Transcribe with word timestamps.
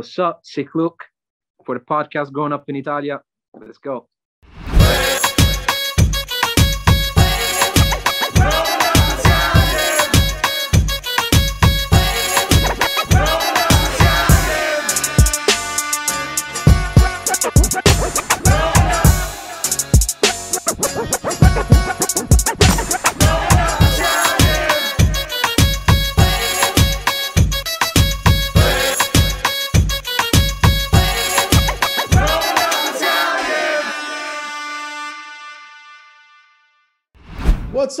What's 0.00 0.18
up, 0.18 0.40
Sick 0.44 0.74
Luke? 0.74 1.04
For 1.66 1.78
the 1.78 1.84
podcast 1.84 2.32
growing 2.32 2.54
up 2.54 2.64
in 2.70 2.76
Italia. 2.76 3.20
Let's 3.52 3.76
go. 3.76 4.08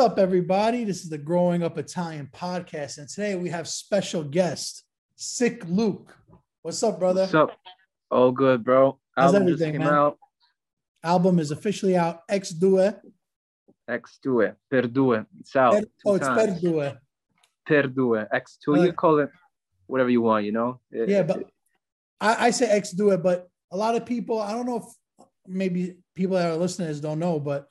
What's 0.00 0.12
up, 0.12 0.18
everybody? 0.18 0.84
This 0.84 1.02
is 1.02 1.10
the 1.10 1.18
Growing 1.18 1.62
Up 1.62 1.76
Italian 1.76 2.30
podcast, 2.32 2.96
and 2.96 3.06
today 3.06 3.34
we 3.34 3.50
have 3.50 3.68
special 3.68 4.24
guest, 4.24 4.84
Sick 5.16 5.62
Luke. 5.68 6.16
What's 6.62 6.82
up, 6.82 6.98
brother? 6.98 7.20
What's 7.20 7.34
up? 7.34 7.50
All 8.10 8.32
good, 8.32 8.64
bro. 8.64 8.98
How's 9.14 9.34
Album 9.34 9.48
just 9.48 9.60
everything, 9.60 9.78
came 9.78 9.86
man? 9.86 9.92
out. 9.92 10.18
Album 11.04 11.38
is 11.38 11.50
officially 11.50 11.98
out. 11.98 12.22
Ex 12.30 12.48
Due. 12.48 12.94
X2, 13.90 14.56
per 14.70 14.82
due. 14.86 15.26
It's 15.38 15.54
out. 15.54 15.74
Per- 15.74 15.80
two 15.80 15.88
oh, 16.06 16.14
it's 16.14 16.28
Per. 16.28 16.58
Due. 16.58 16.92
Per 17.66 17.82
due. 17.82 18.26
X2. 18.32 18.78
Uh, 18.78 18.82
you 18.84 18.92
call 18.94 19.18
it 19.18 19.28
whatever 19.86 20.08
you 20.08 20.22
want, 20.22 20.46
you 20.46 20.52
know? 20.52 20.80
Yeah, 20.90 21.24
but 21.24 21.44
I, 22.22 22.46
I 22.46 22.50
say 22.52 22.70
Ex 22.70 22.92
Due, 22.92 23.18
but 23.18 23.50
a 23.70 23.76
lot 23.76 23.96
of 23.96 24.06
people, 24.06 24.40
I 24.40 24.52
don't 24.52 24.64
know 24.64 24.78
if 24.78 25.26
maybe 25.46 25.98
people 26.14 26.36
that 26.36 26.48
are 26.48 26.56
listeners 26.56 27.02
don't 27.02 27.18
know, 27.18 27.38
but 27.38 27.69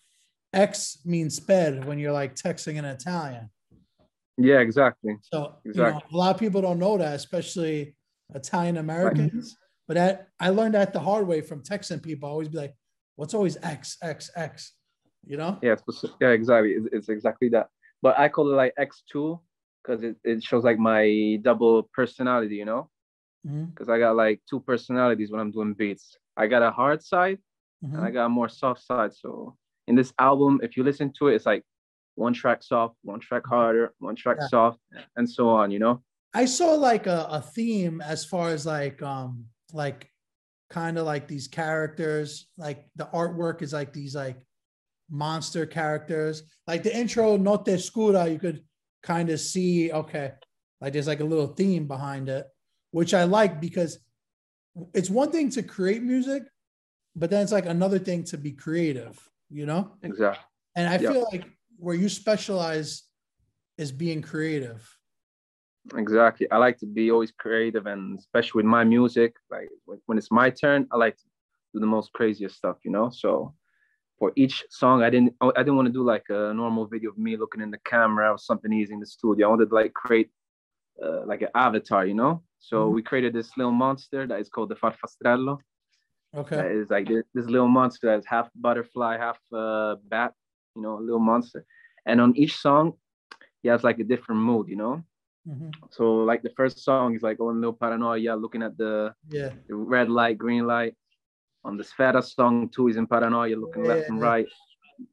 X 0.53 0.99
means 1.05 1.35
sped 1.35 1.85
when 1.85 1.99
you're 1.99 2.11
like 2.11 2.35
texting 2.35 2.75
in 2.75 2.85
Italian. 2.85 3.49
Yeah, 4.37 4.59
exactly. 4.59 5.17
So 5.21 5.55
you 5.65 5.73
know, 5.73 5.85
Exactly. 5.87 6.09
a 6.11 6.17
lot 6.17 6.33
of 6.33 6.39
people 6.39 6.61
don't 6.61 6.79
know 6.79 6.97
that, 6.97 7.13
especially 7.13 7.95
Italian 8.33 8.77
Americans. 8.77 9.55
But 9.87 9.95
that 9.95 10.27
I 10.39 10.49
learned 10.49 10.75
that 10.75 10.93
the 10.93 10.99
hard 10.99 11.27
way 11.27 11.41
from 11.41 11.63
texting 11.63 12.01
people. 12.01 12.29
I 12.29 12.31
always 12.31 12.47
be 12.47 12.57
like, 12.57 12.75
"What's 13.15 13.33
always 13.33 13.57
X 13.63 13.97
X 14.01 14.29
X?" 14.35 14.73
You 15.25 15.37
know? 15.37 15.57
Yeah, 15.61 15.73
it's, 15.73 16.05
yeah, 16.21 16.29
exactly. 16.29 16.71
It's, 16.71 16.87
it's 16.91 17.09
exactly 17.09 17.49
that. 17.49 17.67
But 18.01 18.17
I 18.17 18.29
call 18.29 18.49
it 18.51 18.55
like 18.55 18.73
X2 18.79 19.39
because 19.83 20.03
it, 20.03 20.15
it 20.23 20.43
shows 20.43 20.63
like 20.63 20.79
my 20.79 21.39
double 21.41 21.83
personality, 21.93 22.55
you 22.55 22.65
know? 22.65 22.89
Because 23.43 23.89
I 23.89 23.99
got 23.99 24.15
like 24.15 24.41
two 24.49 24.59
personalities 24.59 25.31
when 25.31 25.41
I'm 25.41 25.51
doing 25.51 25.73
beats. 25.73 26.17
I 26.37 26.47
got 26.47 26.61
a 26.61 26.71
hard 26.71 27.03
side 27.03 27.39
mhm. 27.83 27.95
and 27.95 28.05
I 28.05 28.11
got 28.11 28.25
a 28.25 28.29
more 28.29 28.49
soft 28.49 28.85
side. 28.85 29.13
So 29.13 29.57
in 29.89 29.95
this 29.95 30.13
album, 30.19 30.59
if 30.63 30.77
you 30.77 30.83
listen 30.83 31.11
to 31.17 31.27
it, 31.27 31.35
it's 31.35 31.47
like 31.47 31.63
one 32.15 32.31
track 32.31 32.61
soft, 32.63 32.95
one 33.01 33.19
track 33.19 33.45
harder, 33.45 33.93
one 33.97 34.15
track 34.15 34.37
Yeah. 34.39 34.47
soft, 34.47 34.79
and 35.17 35.27
so 35.29 35.49
on, 35.49 35.71
you 35.71 35.79
know? 35.79 36.03
I 36.33 36.45
saw 36.45 36.73
like 36.75 37.07
a, 37.07 37.27
a 37.31 37.41
theme 37.41 37.99
as 38.01 38.23
far 38.23 38.49
as 38.49 38.63
like 38.63 39.01
um 39.01 39.45
like 39.73 40.07
kind 40.69 40.99
of 40.99 41.07
like 41.07 41.27
these 41.27 41.47
characters, 41.47 42.47
like 42.55 42.85
the 42.95 43.05
artwork 43.05 43.63
is 43.63 43.73
like 43.73 43.91
these 43.91 44.13
like 44.15 44.37
monster 45.09 45.65
characters. 45.65 46.43
Like 46.67 46.83
the 46.83 46.95
intro 46.95 47.35
Notte 47.35 47.79
Scura, 47.79 48.31
you 48.31 48.37
could 48.37 48.63
kind 49.01 49.31
of 49.31 49.39
see, 49.39 49.91
okay, 49.91 50.33
like 50.81 50.93
there's 50.93 51.07
like 51.07 51.21
a 51.21 51.31
little 51.33 51.47
theme 51.47 51.87
behind 51.87 52.29
it, 52.29 52.45
which 52.91 53.15
I 53.15 53.23
like 53.23 53.59
because 53.59 53.97
it's 54.93 55.09
one 55.09 55.31
thing 55.31 55.49
to 55.51 55.63
create 55.63 56.03
music, 56.03 56.43
but 57.15 57.31
then 57.31 57.41
it's 57.41 57.51
like 57.51 57.65
another 57.65 57.97
thing 57.97 58.23
to 58.25 58.37
be 58.37 58.51
creative, 58.51 59.17
you 59.49 59.65
know? 59.65 59.91
Exactly. 60.03 60.43
And 60.75 60.87
I 60.87 60.97
Yeah. 60.97 61.11
feel 61.11 61.27
like 61.31 61.45
where 61.77 61.95
you 61.95 62.09
specialize 62.09 63.03
is 63.77 63.91
being 63.91 64.21
creative. 64.21 64.81
Exactly. 65.95 66.49
I 66.51 66.57
like 66.57 66.77
to 66.79 66.85
be 66.85 67.09
always 67.11 67.31
creative 67.31 67.85
and 67.87 68.19
especially 68.19 68.59
with 68.59 68.65
my 68.65 68.83
music, 68.83 69.35
like 69.49 69.69
when, 70.05 70.17
it's 70.17 70.31
my 70.31 70.49
turn, 70.49 70.87
I 70.91 70.97
like 70.97 71.15
to 71.17 71.23
do 71.73 71.79
the 71.79 71.85
most 71.87 72.11
craziest 72.13 72.55
stuff, 72.57 72.77
you 72.83 72.91
know? 72.91 73.09
So 73.09 73.55
for 74.19 74.31
each 74.35 74.65
song, 74.69 75.01
I 75.01 75.09
didn't 75.09 75.33
I 75.41 75.63
didn't 75.63 75.77
want 75.77 75.87
to 75.87 75.93
do 75.93 76.03
like 76.03 76.25
a 76.29 76.53
normal 76.53 76.85
video 76.85 77.09
of 77.11 77.17
me 77.17 77.37
looking 77.37 77.61
in 77.61 77.71
the 77.71 77.79
camera 77.85 78.31
or 78.31 78.37
something 78.37 78.71
easy 78.73 78.93
in 78.93 78.99
the 78.99 79.05
studio. 79.05 79.47
I 79.47 79.49
wanted 79.51 79.69
to 79.69 79.75
like 79.75 79.93
create 79.93 80.29
uh, 81.03 81.25
like 81.25 81.41
an 81.41 81.49
avatar, 81.55 82.05
you 82.05 82.13
know? 82.13 82.43
So 82.59 82.89
Mhm. 82.89 82.93
we 82.95 83.01
created 83.01 83.33
this 83.33 83.55
little 83.57 83.71
monster 83.71 84.27
that 84.27 84.39
is 84.39 84.49
called 84.49 84.69
the 84.69 84.75
Farfastrello. 84.75 85.59
Okay. 86.35 86.55
That 86.57 86.71
is 86.71 86.89
like 86.89 87.07
this, 87.07 87.23
this 87.33 87.45
little 87.45 87.67
monster 87.67 88.07
that's 88.07 88.25
half 88.27 88.49
butterfly, 88.55 89.17
half 89.17 89.39
uh, 89.53 89.95
bat, 90.07 90.33
you 90.75 90.81
know, 90.81 90.97
a 90.99 91.01
little 91.01 91.19
monster. 91.19 91.65
And 92.05 92.21
on 92.21 92.35
each 92.35 92.55
song, 92.57 92.93
he 93.61 93.69
has 93.69 93.83
like 93.83 93.99
a 93.99 94.03
different 94.03 94.41
mood, 94.41 94.67
you 94.69 94.75
know? 94.75 95.03
Mhm. 95.47 95.71
So 95.91 96.17
like 96.23 96.41
the 96.43 96.51
first 96.51 96.79
song 96.83 97.15
is 97.15 97.21
like 97.23 97.37
oh 97.39 97.51
no 97.51 97.71
paranoia, 97.73 98.35
looking 98.35 98.63
at 98.63 98.77
the, 98.77 99.13
Yeah. 99.29 99.51
the 99.67 99.75
red 99.75 100.09
light, 100.09 100.37
green 100.37 100.65
light. 100.67 100.95
On 101.65 101.77
the 101.77 101.83
Sfera 101.83 102.23
song 102.23 102.69
too, 102.69 102.87
he's 102.87 102.97
in 102.97 103.07
paranoia, 103.07 103.55
looking 103.55 103.83
left 103.85 104.09
and 104.09 104.21
right. 104.21 104.47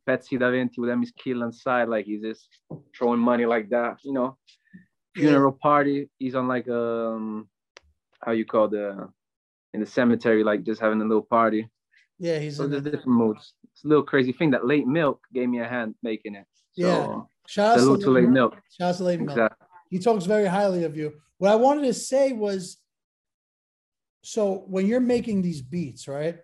Pezzi 0.06 0.38
da 0.38 0.50
Venti 0.50 0.80
with 0.80 1.02
is 1.02 1.12
kill 1.12 1.42
inside, 1.42 1.88
like 1.88 2.04
he's 2.06 2.22
just 2.22 2.48
throwing 2.96 3.20
money 3.20 3.46
like 3.46 3.68
that, 3.70 3.98
you 4.04 4.12
know. 4.12 4.36
Funeral 5.14 5.52
party, 5.52 6.08
he's 6.18 6.34
on 6.34 6.46
like 6.48 6.68
um 6.68 7.48
how 8.20 8.32
you 8.32 8.44
call 8.44 8.68
the 8.68 9.08
in 9.76 9.80
the 9.80 9.86
cemetery, 9.86 10.42
like 10.42 10.64
just 10.64 10.80
having 10.80 11.00
a 11.02 11.04
little 11.04 11.22
party. 11.22 11.68
Yeah, 12.18 12.38
he's 12.38 12.56
So 12.56 12.64
in 12.64 12.70
there's 12.70 12.82
the, 12.82 12.90
different 12.90 13.18
modes. 13.18 13.52
It's 13.72 13.84
a 13.84 13.88
little 13.88 14.02
crazy 14.02 14.32
thing 14.32 14.50
that 14.52 14.66
late 14.66 14.86
milk 14.86 15.20
gave 15.34 15.48
me 15.50 15.60
a 15.60 15.68
hand 15.68 15.94
making 16.02 16.34
it. 16.34 16.46
So 16.72 16.86
Yeah. 16.86 17.20
shout 17.46 17.78
out 17.78 18.00
to 18.00 18.10
late 18.10 18.28
milk. 18.28 18.56
Shout 18.70 18.88
out 18.94 18.96
to 18.96 19.04
Lady 19.04 19.22
Milk. 19.24 19.36
Exactly. 19.36 19.66
He 19.90 19.98
talks 19.98 20.24
very 20.24 20.46
highly 20.46 20.84
of 20.84 20.96
you. 20.96 21.12
What 21.36 21.50
I 21.50 21.56
wanted 21.56 21.82
to 21.82 21.94
say 21.94 22.32
was 22.32 22.78
so 24.22 24.64
when 24.66 24.86
you're 24.86 24.98
making 25.16 25.42
these 25.42 25.60
beats, 25.60 26.08
right? 26.08 26.38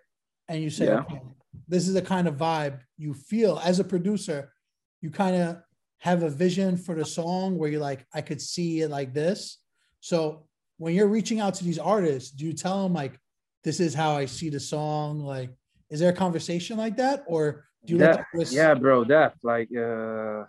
And 0.47 0.61
you 0.63 0.69
say, 0.69 0.85
Yeah. 0.85 0.99
okay, 1.01 1.21
this 1.67 1.87
is 1.87 1.95
the 1.95 2.03
kind 2.03 2.27
of 2.27 2.37
vibe 2.37 2.79
you 2.97 3.15
feel 3.15 3.59
as 3.63 3.79
a 3.79 3.83
producer, 3.83 4.53
you 5.01 5.09
kind 5.09 5.35
of 5.35 5.57
have 5.97 6.21
a 6.21 6.29
vision 6.29 6.77
for 6.77 6.93
the 6.93 7.03
song 7.03 7.57
where 7.57 7.69
you're 7.69 7.81
like, 7.81 8.05
I 8.13 8.21
could 8.21 8.41
see 8.41 8.81
it 8.81 8.89
like 8.89 9.11
this. 9.13 9.57
So 10.01 10.45
when 10.77 10.93
you're 10.95 11.07
reaching 11.07 11.39
out 11.39 11.53
to 11.55 11.63
these 11.63 11.79
artists, 11.79 12.29
do 12.31 12.45
you 12.45 12.53
tell 12.53 12.83
them 12.83 12.93
like, 12.93 13.19
this 13.63 13.79
is 13.79 13.93
how 13.93 14.11
I 14.15 14.25
see 14.25 14.49
the 14.49 14.59
song? 14.59 15.19
Like, 15.19 15.49
is 15.89 15.99
there 15.99 16.09
a 16.11 16.15
conversation 16.15 16.77
like 16.77 16.97
that? 16.97 17.23
Or 17.27 17.65
do 17.85 17.93
you 17.93 17.99
That- 17.99 18.25
yeah, 18.49 18.73
bro, 18.73 19.03
that 19.05 19.33
like 19.43 19.69
uh 19.75 20.43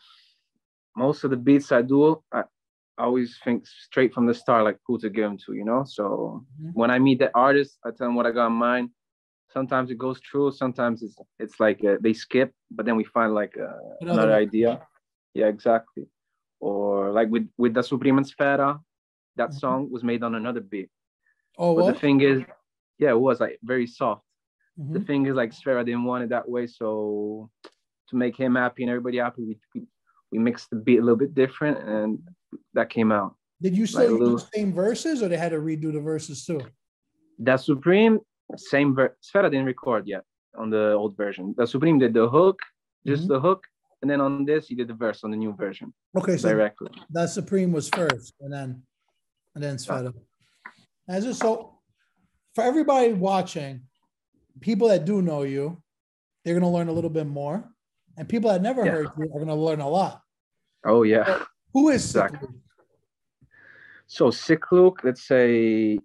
most 0.96 1.24
of 1.24 1.30
the 1.30 1.36
beats 1.36 1.72
I 1.72 1.82
do, 1.82 2.22
I 2.32 2.42
I 2.96 3.02
always 3.06 3.36
think 3.44 3.66
straight 3.66 4.14
from 4.14 4.26
the 4.26 4.34
start, 4.34 4.62
like 4.64 4.78
who 4.86 4.98
to 4.98 5.10
give 5.10 5.24
them 5.24 5.36
to, 5.46 5.52
you 5.54 5.64
know. 5.64 5.82
So 5.84 6.44
Mhm. 6.60 6.70
when 6.74 6.90
I 6.92 6.98
meet 7.00 7.18
the 7.18 7.30
artist, 7.34 7.78
I 7.84 7.90
tell 7.90 8.06
them 8.06 8.14
what 8.14 8.26
I 8.26 8.30
got 8.30 8.46
in 8.46 8.52
mind. 8.70 8.90
Sometimes 9.52 9.90
it 9.90 9.98
goes 9.98 10.20
true, 10.20 10.50
sometimes 10.52 11.02
it's 11.02 11.16
it's 11.42 11.58
like 11.58 11.80
uh, 11.84 11.96
they 12.00 12.12
skip, 12.12 12.50
but 12.70 12.86
then 12.86 12.96
we 12.96 13.04
find 13.04 13.34
like 13.34 13.54
uh, 13.58 13.78
Another 14.00 14.34
idea. 14.46 14.70
Yeah, 15.34 15.48
exactly. 15.48 16.04
Or 16.60 17.10
like 17.18 17.28
with 17.34 17.46
with 17.62 17.74
tha 17.74 17.82
Supreme 17.82 18.16
and 18.20 18.26
Sfera, 18.32 18.70
that 19.36 19.50
Mhm. 19.50 19.60
song 19.62 19.80
was 19.94 20.02
made 20.10 20.22
on 20.22 20.34
another 20.36 20.60
beat. 20.72 20.90
oh, 21.58 21.74
But 21.76 21.84
what? 21.84 21.94
the 21.94 22.00
thing 22.04 22.20
is, 22.20 22.38
yeah, 22.98 23.10
it 23.10 23.18
was 23.20 23.40
like 23.40 23.58
very 23.62 23.86
soft. 23.86 24.22
Mhm. 24.78 24.92
The 24.94 25.00
thing 25.00 25.26
is, 25.26 25.34
like 25.34 25.52
Sfera 25.52 25.84
didn't 25.84 26.04
want 26.04 26.24
it 26.24 26.30
that 26.30 26.48
way, 26.48 26.66
so 26.66 27.50
to 28.08 28.16
make 28.16 28.36
him 28.36 28.54
happy 28.56 28.82
and 28.82 28.90
everybody 28.90 29.18
happy, 29.18 29.42
we 29.44 29.58
we, 29.74 29.86
we 30.32 30.38
mixed 30.38 30.70
the 30.70 30.76
beat 30.76 30.98
a 30.98 31.02
little 31.02 31.16
bit 31.16 31.34
different, 31.34 31.78
and 31.88 32.18
that 32.74 32.90
came 32.90 33.12
out. 33.12 33.36
Did 33.62 33.76
you 33.76 33.84
like 33.84 33.88
still 33.90 34.10
use 34.10 34.20
little- 34.20 34.36
the 34.38 34.48
same 34.54 34.72
verses 34.72 35.22
or 35.22 35.28
they 35.28 35.36
had 35.36 35.50
to 35.52 35.58
redo 35.58 35.92
the 35.92 36.00
verses 36.00 36.44
too? 36.44 36.60
That 37.38 37.60
Supreme, 37.60 38.20
same 38.56 38.94
ver- 38.94 39.16
Sfera 39.22 39.50
didn't 39.50 39.66
record 39.66 40.06
yet 40.06 40.24
on 40.56 40.70
the 40.70 40.92
old 40.92 41.16
version. 41.16 41.54
tha 41.56 41.66
Supreme 41.66 41.98
did 41.98 42.14
the 42.14 42.28
hook, 42.28 42.58
just 43.06 43.24
Mhm. 43.24 43.28
the 43.28 43.40
hook, 43.40 43.66
and 44.02 44.10
then 44.10 44.20
on 44.20 44.44
this 44.44 44.68
he 44.68 44.74
did 44.74 44.88
the 44.88 44.94
verse 44.94 45.24
on 45.24 45.30
the 45.30 45.36
new 45.36 45.52
version 45.54 45.92
Okay, 46.16 46.36
so 46.36 46.48
directly. 46.48 46.90
that 47.10 47.30
Supreme 47.30 47.72
was 47.72 47.88
first, 47.88 48.34
and 48.40 48.52
then 48.52 48.82
and 49.54 49.62
then 49.62 49.76
Sfera. 49.76 50.12
As 51.08 51.24
it, 51.26 51.34
so, 51.34 51.73
for 52.54 52.62
everybody 52.62 53.12
watching, 53.12 53.82
people 54.60 54.88
that 54.88 55.04
do 55.04 55.20
know 55.22 55.42
you, 55.42 55.82
they're 56.44 56.54
gonna 56.54 56.70
learn 56.70 56.88
a 56.88 56.92
little 56.92 57.10
bit 57.10 57.26
more, 57.26 57.64
and 58.16 58.28
people 58.28 58.50
that 58.50 58.62
never 58.62 58.84
Yeah. 58.84 58.92
heard 58.92 59.08
you 59.18 59.24
are 59.34 59.38
gonna 59.38 59.56
learn 59.56 59.80
a 59.80 59.88
lot. 59.88 60.22
Oh 60.84 61.02
yeah. 61.02 61.42
Who 61.72 61.88
is 61.88 62.04
Exactly. 62.04 62.38
Sick 62.38 62.48
Luke? 62.50 62.60
So 64.06 64.30
Sick 64.30 64.70
Luke, 64.72 65.00
let's 65.02 65.26
say 65.26 65.98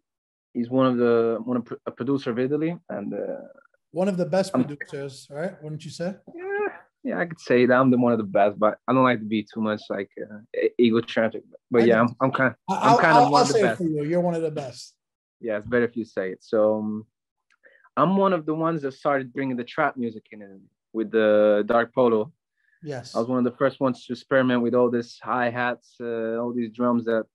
he's 0.53 0.69
one 0.69 0.87
of 0.87 0.97
the 0.97 1.39
one 1.43 1.57
of 1.57 1.73
a 1.85 1.91
producer 1.91 2.31
of 2.31 2.39
Italy, 2.39 2.77
and 2.89 3.13
uh, 3.13 3.41
One 3.91 4.07
of 4.07 4.17
the 4.17 4.25
best 4.25 4.53
producers, 4.53 5.27
right? 5.29 5.61
Wouldn't 5.61 5.83
you 5.85 5.91
say? 5.91 6.15
yeah, 6.35 6.67
yeah, 7.03 7.19
I 7.19 7.25
could 7.25 7.39
say 7.39 7.65
that 7.65 7.73
I'm 7.79 7.91
the 7.91 7.97
one 7.97 8.13
of 8.13 8.17
the 8.19 8.23
best, 8.39 8.57
but 8.57 8.77
I 8.87 8.93
don't 8.93 9.03
like 9.03 9.19
to 9.19 9.25
be 9.25 9.43
too 9.43 9.61
much 9.61 9.81
like 9.89 10.09
uh, 10.23 10.39
egocentric. 10.79 11.43
But 11.69 11.85
yeah. 11.85 12.01
I'm, 12.01 12.15
I'm 12.21 12.31
kind, 12.31 12.55
I'm 12.69 12.77
I'll, 12.89 12.97
kind 12.97 13.17
of 13.17 13.23
I'll, 13.25 13.31
one 13.31 13.41
I'll 13.43 13.47
of 13.49 13.53
the 13.53 13.61
best. 13.61 13.77
for 13.77 13.83
you. 13.83 14.03
You're 14.05 14.21
one 14.21 14.33
of 14.35 14.41
the 14.41 14.51
best. 14.51 14.95
Yeah, 15.41 15.57
it's 15.57 15.65
better 15.65 15.85
if 15.85 15.95
you 15.95 16.05
say 16.05 16.31
it. 16.31 16.43
So 16.43 16.79
um, 16.79 17.05
I'm 17.95 18.17
one 18.17 18.33
of 18.33 18.45
the 18.45 18.53
ones 18.53 18.81
that 18.81 18.93
started 18.93 19.33
bringing 19.33 19.57
the 19.57 19.63
trap 19.63 19.97
music 19.97 20.25
in 20.31 20.61
with 20.93 21.11
the 21.11 21.63
Dark 21.65 21.93
Polo. 21.93 22.31
Yes. 22.81 23.15
I 23.15 23.19
was 23.19 23.27
one 23.27 23.39
of 23.39 23.43
the 23.43 23.57
first 23.57 23.79
ones 23.79 24.05
to 24.05 24.13
experiment 24.13 24.61
with 24.61 24.73
all 24.73 24.89
this 24.89 25.19
hi 25.21 25.49
hats, 25.49 25.95
uh, 26.01 26.37
all 26.37 26.53
these 26.53 26.71
drums 26.71 27.05
that 27.05 27.25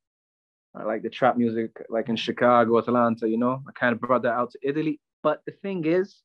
are 0.75 0.87
like 0.87 1.03
the 1.03 1.11
trap 1.11 1.37
music, 1.37 1.71
like 1.89 2.09
in 2.09 2.17
Chicago, 2.17 2.79
Atlanta. 2.79 3.29
You 3.29 3.37
know, 3.37 3.63
I 3.69 3.73
kind 3.73 3.93
of 3.93 4.01
brought 4.01 4.23
that 4.23 4.33
out 4.33 4.51
to 4.53 4.59
Italy. 4.63 5.01
But 5.23 5.43
the 5.47 5.53
thing 5.53 5.85
is, 5.85 6.21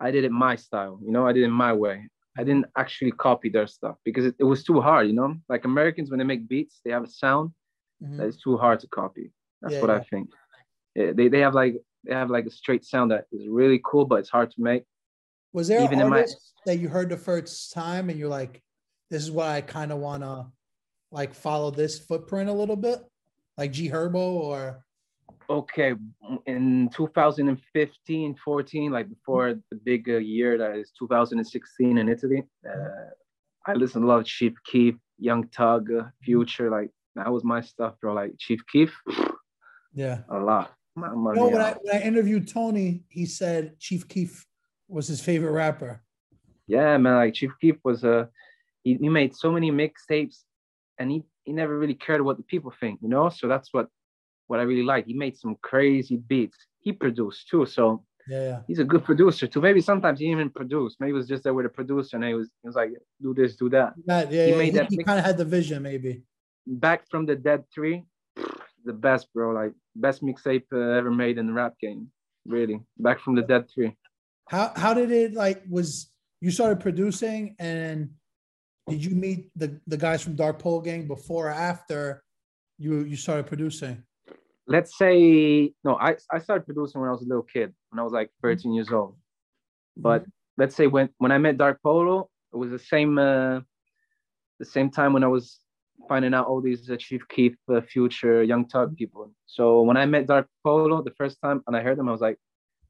I 0.00 0.10
did 0.10 0.24
it 0.24 0.32
my 0.32 0.56
style. 0.56 0.98
You 1.04 1.12
know, 1.12 1.26
I 1.26 1.32
did 1.32 1.44
it 1.44 1.48
my 1.48 1.72
way. 1.72 2.08
I 2.36 2.42
didn't 2.42 2.66
actually 2.76 3.12
copy 3.12 3.48
their 3.48 3.66
stuff 3.66 3.96
because 4.04 4.24
it, 4.26 4.34
it 4.38 4.44
was 4.44 4.64
too 4.64 4.80
hard. 4.80 5.06
You 5.06 5.12
know, 5.14 5.36
like 5.48 5.64
Americans 5.64 6.10
when 6.10 6.18
they 6.18 6.24
make 6.24 6.48
beats, 6.48 6.80
they 6.84 6.90
have 6.90 7.04
a 7.04 7.08
sound 7.08 7.50
mm-hmm. 8.02 8.16
that 8.16 8.26
is 8.26 8.36
too 8.36 8.56
hard 8.56 8.80
to 8.80 8.88
copy. 8.88 9.32
That's 9.62 9.74
yeah, 9.74 9.80
what 9.80 9.90
yeah. 9.90 9.96
I 9.96 10.04
think. 10.04 10.30
Yeah, 10.94 11.12
they 11.14 11.28
they 11.28 11.40
have 11.40 11.54
like 11.54 11.76
they 12.04 12.14
have 12.14 12.30
like 12.30 12.46
a 12.46 12.50
straight 12.50 12.84
sound 12.84 13.10
that 13.10 13.26
is 13.32 13.48
really 13.48 13.80
cool, 13.84 14.04
but 14.04 14.16
it's 14.16 14.30
hard 14.30 14.50
to 14.52 14.60
make. 14.60 14.84
Was 15.52 15.68
there 15.68 15.82
even 15.82 16.00
artist 16.00 16.52
my... 16.66 16.72
that 16.72 16.78
you 16.78 16.88
heard 16.88 17.08
the 17.08 17.16
first 17.16 17.72
time 17.72 18.10
and 18.10 18.18
you're 18.18 18.28
like, 18.28 18.62
this 19.10 19.22
is 19.22 19.30
what 19.30 19.48
I 19.48 19.60
kind 19.60 19.92
of 19.92 19.98
want 19.98 20.22
to 20.22 20.46
like 21.10 21.34
follow 21.34 21.70
this 21.70 21.98
footprint 21.98 22.50
a 22.50 22.52
little 22.52 22.76
bit, 22.76 23.00
like 23.56 23.72
G 23.72 23.88
Herbo 23.88 24.16
or? 24.16 24.84
Okay, 25.48 25.94
in 26.46 26.88
2015, 26.94 28.34
14, 28.34 28.92
like 28.92 29.08
before 29.10 29.54
the 29.70 29.76
big 29.76 30.08
uh, 30.08 30.16
year 30.16 30.56
that 30.56 30.76
is 30.76 30.90
2016 30.98 31.98
in 31.98 32.08
Italy, 32.08 32.42
uh, 32.66 33.10
I 33.66 33.74
listened 33.74 34.04
a 34.04 34.06
lot 34.06 34.20
of 34.20 34.26
Chief 34.26 34.54
Keef, 34.64 34.94
Young 35.18 35.46
Thug, 35.48 35.92
uh, 35.92 36.04
Future, 36.22 36.70
like 36.70 36.90
that 37.14 37.30
was 37.30 37.44
my 37.44 37.60
stuff, 37.60 37.94
bro. 38.00 38.14
Like 38.14 38.32
Chief 38.38 38.60
Keef, 38.72 38.96
yeah, 39.94 40.20
a 40.30 40.38
lot. 40.38 40.72
Money. 40.96 41.16
You 41.16 41.34
know, 41.34 41.48
when 41.48 41.60
I, 41.60 41.74
when 41.82 41.96
I 41.96 42.00
interviewed 42.00 42.48
Tony, 42.48 43.02
he 43.08 43.26
said 43.26 43.78
Chief 43.78 44.06
Keef 44.06 44.46
was 44.88 45.08
his 45.08 45.20
favorite 45.20 45.52
rapper. 45.52 46.02
Yeah, 46.66 46.96
man. 46.98 47.16
Like 47.16 47.34
Chief 47.34 47.50
Keef 47.60 47.76
was 47.84 48.04
a, 48.04 48.28
he, 48.84 48.94
he 48.94 49.08
made 49.08 49.34
so 49.34 49.50
many 49.50 49.70
mixtapes, 49.70 50.42
and 50.98 51.10
he 51.10 51.24
he 51.44 51.52
never 51.52 51.78
really 51.78 51.94
cared 51.94 52.22
what 52.22 52.36
the 52.36 52.42
people 52.44 52.72
think, 52.78 53.00
you 53.02 53.08
know. 53.08 53.28
So 53.28 53.48
that's 53.48 53.72
what 53.72 53.88
what 54.46 54.60
I 54.60 54.62
really 54.62 54.82
like. 54.82 55.06
He 55.06 55.14
made 55.14 55.36
some 55.36 55.56
crazy 55.62 56.16
beats. 56.16 56.56
He 56.80 56.92
produced 56.92 57.48
too, 57.48 57.66
so 57.66 58.04
yeah, 58.28 58.60
he's 58.66 58.78
a 58.78 58.84
good 58.84 59.04
producer 59.04 59.46
too. 59.46 59.60
Maybe 59.60 59.80
sometimes 59.80 60.20
he 60.20 60.26
even 60.26 60.48
produced. 60.48 60.96
Maybe 61.00 61.10
he 61.10 61.14
was 61.14 61.26
just 61.28 61.42
there 61.42 61.54
with 61.54 61.66
a 61.66 61.70
producer, 61.70 62.16
and 62.16 62.24
he 62.24 62.34
was 62.34 62.48
he 62.62 62.68
was 62.68 62.76
like, 62.76 62.90
do 63.20 63.34
this, 63.34 63.56
do 63.56 63.68
that. 63.70 63.94
yeah, 64.06 64.26
he 64.26 64.36
yeah, 64.36 64.56
made 64.56 64.64
he, 64.66 64.70
that. 64.78 64.90
He 64.90 65.02
kind 65.02 65.18
of 65.18 65.24
had 65.24 65.38
the 65.38 65.44
vision, 65.44 65.82
maybe. 65.82 66.22
Back 66.66 67.10
from 67.10 67.26
the 67.26 67.36
Dead 67.36 67.64
Three, 67.74 68.04
the 68.84 68.92
best, 68.92 69.32
bro. 69.32 69.52
Like 69.52 69.72
best 69.96 70.22
mixtape 70.22 70.64
uh, 70.72 70.96
ever 70.98 71.10
made 71.10 71.38
in 71.38 71.46
the 71.46 71.52
rap 71.52 71.74
game. 71.80 72.08
Really, 72.46 72.80
Back 72.98 73.20
from 73.20 73.34
the 73.34 73.42
Dead 73.42 73.66
Three. 73.72 73.96
How 74.48 74.72
how 74.76 74.94
did 74.94 75.10
it 75.10 75.34
like? 75.34 75.62
Was 75.68 76.10
you 76.40 76.50
started 76.50 76.80
producing 76.80 77.56
and 77.58 78.10
did 78.88 79.04
you 79.04 79.14
meet 79.14 79.50
the 79.56 79.80
the 79.86 79.96
guys 79.96 80.22
from 80.22 80.36
Dark 80.36 80.58
Polo 80.58 80.80
Gang 80.80 81.06
before 81.06 81.48
or 81.48 81.52
after 81.52 82.22
you 82.78 83.00
you 83.04 83.16
started 83.16 83.46
producing? 83.46 84.02
Let's 84.66 84.96
say 84.98 85.72
no. 85.84 85.96
I 85.96 86.16
I 86.30 86.38
started 86.38 86.64
producing 86.64 87.00
when 87.00 87.08
I 87.08 87.12
was 87.12 87.22
a 87.22 87.28
little 87.28 87.42
kid, 87.44 87.72
when 87.90 87.98
I 87.98 88.02
was 88.02 88.12
like 88.12 88.30
13 88.42 88.74
years 88.74 88.90
old. 88.90 89.16
But 89.96 90.22
mm-hmm. 90.22 90.30
let's 90.58 90.76
say 90.76 90.86
when 90.86 91.08
when 91.18 91.32
I 91.32 91.38
met 91.38 91.56
Dark 91.56 91.80
Polo, 91.82 92.28
it 92.52 92.56
was 92.56 92.70
the 92.70 92.78
same 92.78 93.18
uh, 93.18 93.60
the 94.58 94.66
same 94.66 94.90
time 94.90 95.12
when 95.12 95.24
I 95.24 95.28
was 95.28 95.60
finding 96.08 96.34
out 96.34 96.46
all 96.46 96.60
these 96.60 96.90
uh, 96.90 96.96
Chief 96.96 97.22
Keef, 97.28 97.54
uh, 97.72 97.80
Future, 97.80 98.42
Young 98.42 98.66
Thug 98.66 98.96
people. 98.96 99.30
So 99.46 99.82
when 99.82 99.96
I 99.96 100.06
met 100.06 100.26
Dark 100.26 100.48
Polo 100.62 101.02
the 101.02 101.12
first 101.12 101.38
time 101.42 101.62
and 101.66 101.76
I 101.76 101.80
heard 101.80 101.98
them, 101.98 102.08
I 102.08 102.12
was 102.12 102.20
like, 102.20 102.38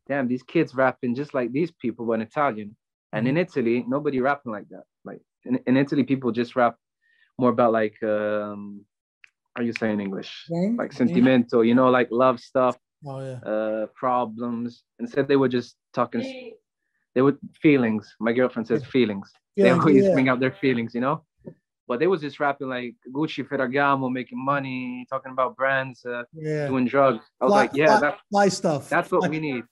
damn, 0.09 0.29
these 0.29 0.43
kids 0.43 0.75
rapping 0.75 1.15
just 1.15 1.35
like 1.35 1.53
these 1.53 1.71
people, 1.71 2.07
but 2.07 2.15
in 2.15 2.23
Italian. 2.23 2.77
And 3.13 3.29
in 3.29 3.37
mm-hmm. 3.37 3.43
Italy, 3.43 3.85
nobody 3.87 4.21
rapping 4.21 4.53
like 4.53 4.69
that. 4.71 4.85
Like 5.05 5.21
in, 5.45 5.61
in 5.67 5.77
Italy, 5.77 6.03
people 6.03 6.33
just 6.33 6.57
rap 6.57 6.77
more 7.39 7.51
about 7.51 7.73
like, 7.73 8.03
um, 8.03 8.85
are 9.57 9.63
you 9.63 9.73
saying 9.73 10.01
English? 10.01 10.47
Like 10.77 10.93
sentimental, 10.93 11.65
you 11.65 11.75
know, 11.75 11.89
like 11.89 12.09
love 12.11 12.41
stuff, 12.41 12.77
oh, 13.07 13.21
yeah. 13.21 13.39
uh, 13.51 13.87
problems. 13.95 14.83
Instead, 14.99 15.29
they 15.29 15.37
were 15.37 15.49
just 15.49 15.77
talking. 15.93 16.55
They 17.15 17.23
were 17.23 17.39
feelings. 17.63 18.13
My 18.19 18.33
girlfriend 18.33 18.67
says 18.67 18.85
feelings. 18.85 19.31
Yeah, 19.55 19.65
they 19.65 19.71
always 19.71 20.05
yeah. 20.05 20.13
bring 20.13 20.29
out 20.29 20.41
their 20.41 20.51
feelings, 20.51 20.93
you 20.95 21.01
know. 21.01 21.23
But 21.87 22.01
they 22.01 22.07
was 22.07 22.23
just 22.23 22.41
rapping 22.41 22.69
like 22.69 22.95
Gucci 23.13 23.47
Ferragamo, 23.47 24.11
making 24.11 24.43
money, 24.43 25.07
talking 25.11 25.33
about 25.33 25.57
brands, 25.57 26.05
uh, 26.07 26.23
yeah. 26.33 26.67
doing 26.67 26.87
drugs. 26.87 27.25
I 27.41 27.45
was 27.45 27.51
fly, 27.51 27.61
like, 27.61 27.71
yeah, 27.75 27.99
fly, 27.99 28.15
my 28.33 28.49
stuff. 28.49 28.89
That's 28.89 29.11
what 29.11 29.29
we 29.29 29.39
need. 29.39 29.65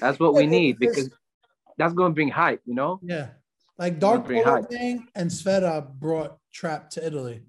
That's 0.00 0.18
what 0.18 0.34
we 0.34 0.46
need 0.58 0.78
because 0.78 1.10
that's 1.76 1.94
going 1.94 2.10
to 2.10 2.14
bring 2.14 2.28
hype, 2.28 2.60
you 2.66 2.74
know? 2.74 2.98
Yeah. 3.02 3.28
Like 3.78 4.00
Dark 4.00 4.26
Polo 4.26 4.62
Gang 4.62 5.06
and 5.14 5.30
Sfera 5.30 5.88
brought 5.88 6.36
trap 6.52 6.90
to 6.90 7.06
Italy. 7.06 7.42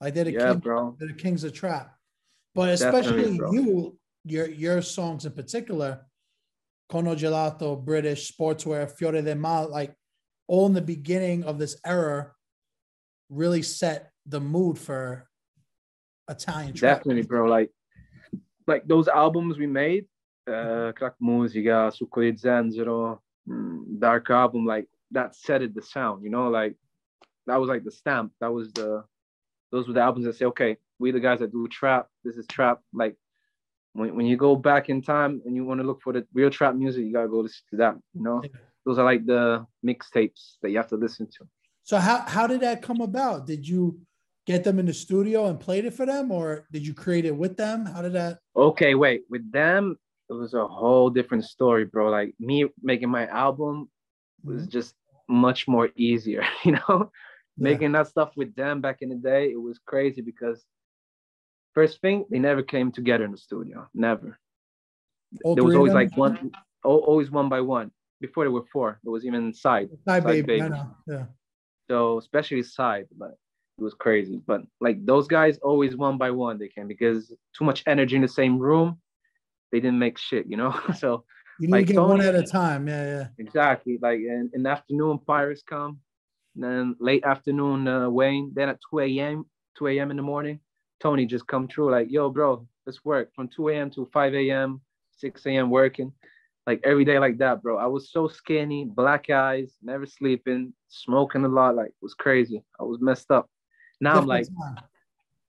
Like 0.00 0.14
they're 0.14 0.24
the, 0.24 0.32
yeah, 0.32 0.52
king. 0.52 0.96
They're 0.98 1.08
the 1.08 1.14
kings 1.14 1.44
of 1.44 1.54
trap. 1.54 1.94
But 2.54 2.68
especially 2.70 3.36
you, 3.36 3.98
your 4.24 4.48
your 4.48 4.82
songs 4.82 5.24
in 5.24 5.32
particular, 5.32 6.04
Cono 6.90 7.14
Gelato, 7.14 7.82
British, 7.82 8.30
Sportswear, 8.30 8.90
Fiore 8.90 9.22
del 9.22 9.36
Mal, 9.36 9.70
like 9.70 9.94
all 10.46 10.66
in 10.66 10.74
the 10.74 10.82
beginning 10.82 11.44
of 11.44 11.58
this 11.58 11.80
era, 11.86 12.32
really 13.32 13.62
set 13.62 14.12
the 14.26 14.40
mood 14.40 14.78
for 14.78 15.28
Italian 16.28 16.74
trap. 16.74 16.98
Definitely, 16.98 17.22
bro. 17.22 17.48
Like 17.48 17.70
like 18.66 18.86
those 18.86 19.08
albums 19.08 19.58
we 19.58 19.66
made, 19.66 20.06
uh, 20.46 20.92
Crack 20.94 21.14
Musica, 21.20 21.92
Succo 21.92 22.20
di 22.20 22.32
Zenzero, 22.32 23.18
mm, 23.48 23.98
Dark 23.98 24.30
Album, 24.30 24.66
like 24.66 24.86
that 25.10 25.34
set 25.34 25.62
it 25.62 25.74
the 25.74 25.82
sound, 25.82 26.22
you 26.22 26.30
know, 26.30 26.48
like 26.48 26.76
that 27.46 27.60
was 27.60 27.68
like 27.68 27.84
the 27.84 27.90
stamp. 27.90 28.32
That 28.40 28.52
was 28.52 28.72
the 28.72 29.04
those 29.70 29.88
were 29.88 29.94
the 29.94 30.00
albums 30.00 30.26
that 30.26 30.36
say, 30.36 30.44
okay, 30.46 30.76
we 30.98 31.10
the 31.10 31.20
guys 31.20 31.40
that 31.40 31.52
do 31.52 31.66
trap. 31.68 32.08
This 32.24 32.36
is 32.36 32.46
trap. 32.46 32.80
Like 32.92 33.16
when, 33.94 34.14
when 34.14 34.26
you 34.26 34.36
go 34.36 34.54
back 34.54 34.88
in 34.88 35.02
time 35.02 35.42
and 35.44 35.56
you 35.56 35.64
want 35.64 35.80
to 35.80 35.86
look 35.86 36.02
for 36.02 36.12
the 36.12 36.26
real 36.34 36.50
trap 36.50 36.74
music, 36.74 37.04
you 37.04 37.12
gotta 37.12 37.28
go 37.28 37.40
listen 37.40 37.64
to 37.70 37.76
that. 37.78 37.96
You 38.14 38.22
know, 38.22 38.42
those 38.84 38.98
are 38.98 39.04
like 39.04 39.26
the 39.26 39.66
mixtapes 39.84 40.56
that 40.62 40.70
you 40.70 40.76
have 40.76 40.88
to 40.88 40.96
listen 40.96 41.26
to. 41.26 41.48
So 41.84 41.98
how 41.98 42.22
how 42.26 42.46
did 42.46 42.60
that 42.60 42.82
come 42.82 43.00
about? 43.00 43.46
Did 43.46 43.66
you 43.66 44.00
get 44.46 44.64
them 44.64 44.78
in 44.78 44.86
the 44.86 44.94
studio 44.94 45.46
and 45.46 45.58
played 45.58 45.84
it 45.84 45.94
for 45.94 46.06
them, 46.06 46.30
or 46.30 46.66
did 46.72 46.86
you 46.86 46.94
create 46.94 47.24
it 47.24 47.36
with 47.36 47.56
them? 47.56 47.86
How 47.86 48.02
did 48.02 48.12
that? 48.14 48.38
Okay, 48.56 48.94
wait. 48.94 49.22
With 49.28 49.50
them, 49.52 49.96
it 50.28 50.32
was 50.34 50.54
a 50.54 50.66
whole 50.66 51.10
different 51.10 51.44
story, 51.44 51.84
bro. 51.84 52.10
Like 52.10 52.34
me 52.38 52.66
making 52.82 53.10
my 53.10 53.26
album 53.26 53.88
was 54.44 54.66
just 54.66 54.94
much 55.28 55.68
more 55.68 55.90
easier, 55.96 56.44
you 56.64 56.72
know. 56.72 57.10
Yeah. 57.56 57.64
Making 57.64 57.92
that 57.92 58.06
stuff 58.06 58.30
with 58.36 58.54
them 58.54 58.80
back 58.80 59.02
in 59.02 59.10
the 59.10 59.16
day, 59.16 59.50
it 59.50 59.60
was 59.60 59.78
crazy 59.84 60.22
because 60.22 60.64
first 61.74 62.00
thing 62.00 62.24
they 62.30 62.38
never 62.38 62.62
came 62.62 62.90
together 62.90 63.24
in 63.24 63.32
the 63.32 63.38
studio, 63.38 63.88
never. 63.94 64.38
All 65.44 65.54
there 65.54 65.64
was 65.64 65.74
always 65.74 65.92
like 65.92 66.16
one, 66.16 66.50
always 66.82 67.30
one 67.30 67.48
by 67.48 67.60
one. 67.60 67.90
Before 68.20 68.44
there 68.44 68.50
were 68.50 68.64
four, 68.72 69.00
there 69.02 69.12
was 69.12 69.24
even 69.26 69.52
side. 69.52 69.90
Side, 70.06 70.22
side 70.22 70.24
baby, 70.24 70.60
baby. 70.60 70.74
yeah. 71.08 71.24
So 71.90 72.18
especially 72.18 72.62
side, 72.62 73.06
but 73.16 73.36
it 73.78 73.82
was 73.82 73.94
crazy. 73.94 74.40
But 74.46 74.62
like 74.80 75.04
those 75.04 75.26
guys, 75.26 75.58
always 75.58 75.96
one 75.96 76.18
by 76.18 76.30
one 76.30 76.58
they 76.58 76.68
came 76.68 76.88
because 76.88 77.32
too 77.56 77.64
much 77.64 77.82
energy 77.86 78.16
in 78.16 78.22
the 78.22 78.28
same 78.28 78.58
room, 78.58 78.98
they 79.70 79.80
didn't 79.80 79.98
make 79.98 80.18
shit, 80.18 80.46
you 80.46 80.56
know. 80.56 80.78
so 80.98 81.24
you 81.58 81.68
need 81.68 81.72
like, 81.72 81.86
to 81.86 81.92
get 81.92 81.98
Tony, 81.98 82.08
one 82.08 82.20
at 82.20 82.34
a 82.34 82.42
time. 82.42 82.88
Yeah, 82.88 83.04
yeah. 83.04 83.26
Exactly. 83.38 83.98
Like 84.00 84.18
in, 84.18 84.50
in 84.54 84.62
the 84.62 84.70
afternoon, 84.70 85.18
Pyrex 85.26 85.60
come. 85.64 86.00
Then 86.54 86.96
late 87.00 87.24
afternoon, 87.24 87.88
uh, 87.88 88.10
Wayne. 88.10 88.52
Then 88.54 88.68
at 88.68 88.78
2 88.90 89.00
a.m., 89.00 89.46
2 89.78 89.86
a.m. 89.88 90.10
in 90.10 90.18
the 90.18 90.22
morning, 90.22 90.60
Tony 91.00 91.24
just 91.24 91.46
come 91.46 91.66
through 91.66 91.90
like, 91.90 92.08
yo, 92.10 92.28
bro, 92.28 92.66
let's 92.86 93.04
work 93.04 93.34
from 93.34 93.48
2 93.48 93.70
a.m. 93.70 93.90
to 93.92 94.06
5 94.12 94.34
a.m., 94.34 94.80
6 95.16 95.46
a.m. 95.46 95.70
working 95.70 96.12
like 96.66 96.80
every 96.84 97.04
day 97.04 97.18
like 97.18 97.38
that, 97.38 97.62
bro. 97.62 97.76
I 97.76 97.86
was 97.86 98.10
so 98.10 98.28
skinny, 98.28 98.84
black 98.84 99.30
eyes, 99.30 99.74
never 99.82 100.06
sleeping, 100.06 100.72
smoking 100.88 101.44
a 101.44 101.48
lot, 101.48 101.74
like 101.74 101.88
it 101.88 101.94
was 102.02 102.14
crazy. 102.14 102.62
I 102.78 102.84
was 102.84 103.00
messed 103.00 103.30
up. 103.30 103.48
Now 104.00 104.16
I'm 104.18 104.26
like, 104.26 104.46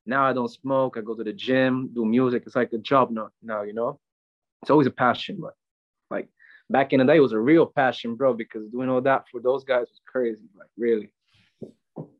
now 0.05 0.25
I 0.25 0.33
don't 0.33 0.51
smoke. 0.51 0.97
I 0.97 1.01
go 1.01 1.15
to 1.15 1.23
the 1.23 1.33
gym, 1.33 1.89
do 1.93 2.05
music. 2.05 2.43
It's 2.45 2.55
like 2.55 2.73
a 2.73 2.77
job 2.77 3.11
now, 3.11 3.29
now, 3.41 3.63
you 3.63 3.73
know. 3.73 3.99
It's 4.61 4.71
always 4.71 4.87
a 4.87 4.91
passion, 4.91 5.37
but 5.39 5.53
like 6.09 6.29
back 6.69 6.93
in 6.93 6.99
the 6.99 7.05
day, 7.05 7.17
it 7.17 7.21
was 7.21 7.33
a 7.33 7.39
real 7.39 7.65
passion, 7.65 8.15
bro. 8.15 8.33
Because 8.33 8.67
doing 8.69 8.89
all 8.89 9.01
that 9.01 9.25
for 9.29 9.41
those 9.41 9.63
guys 9.63 9.87
was 9.89 10.01
crazy, 10.05 10.49
like 10.57 10.69
really. 10.77 11.11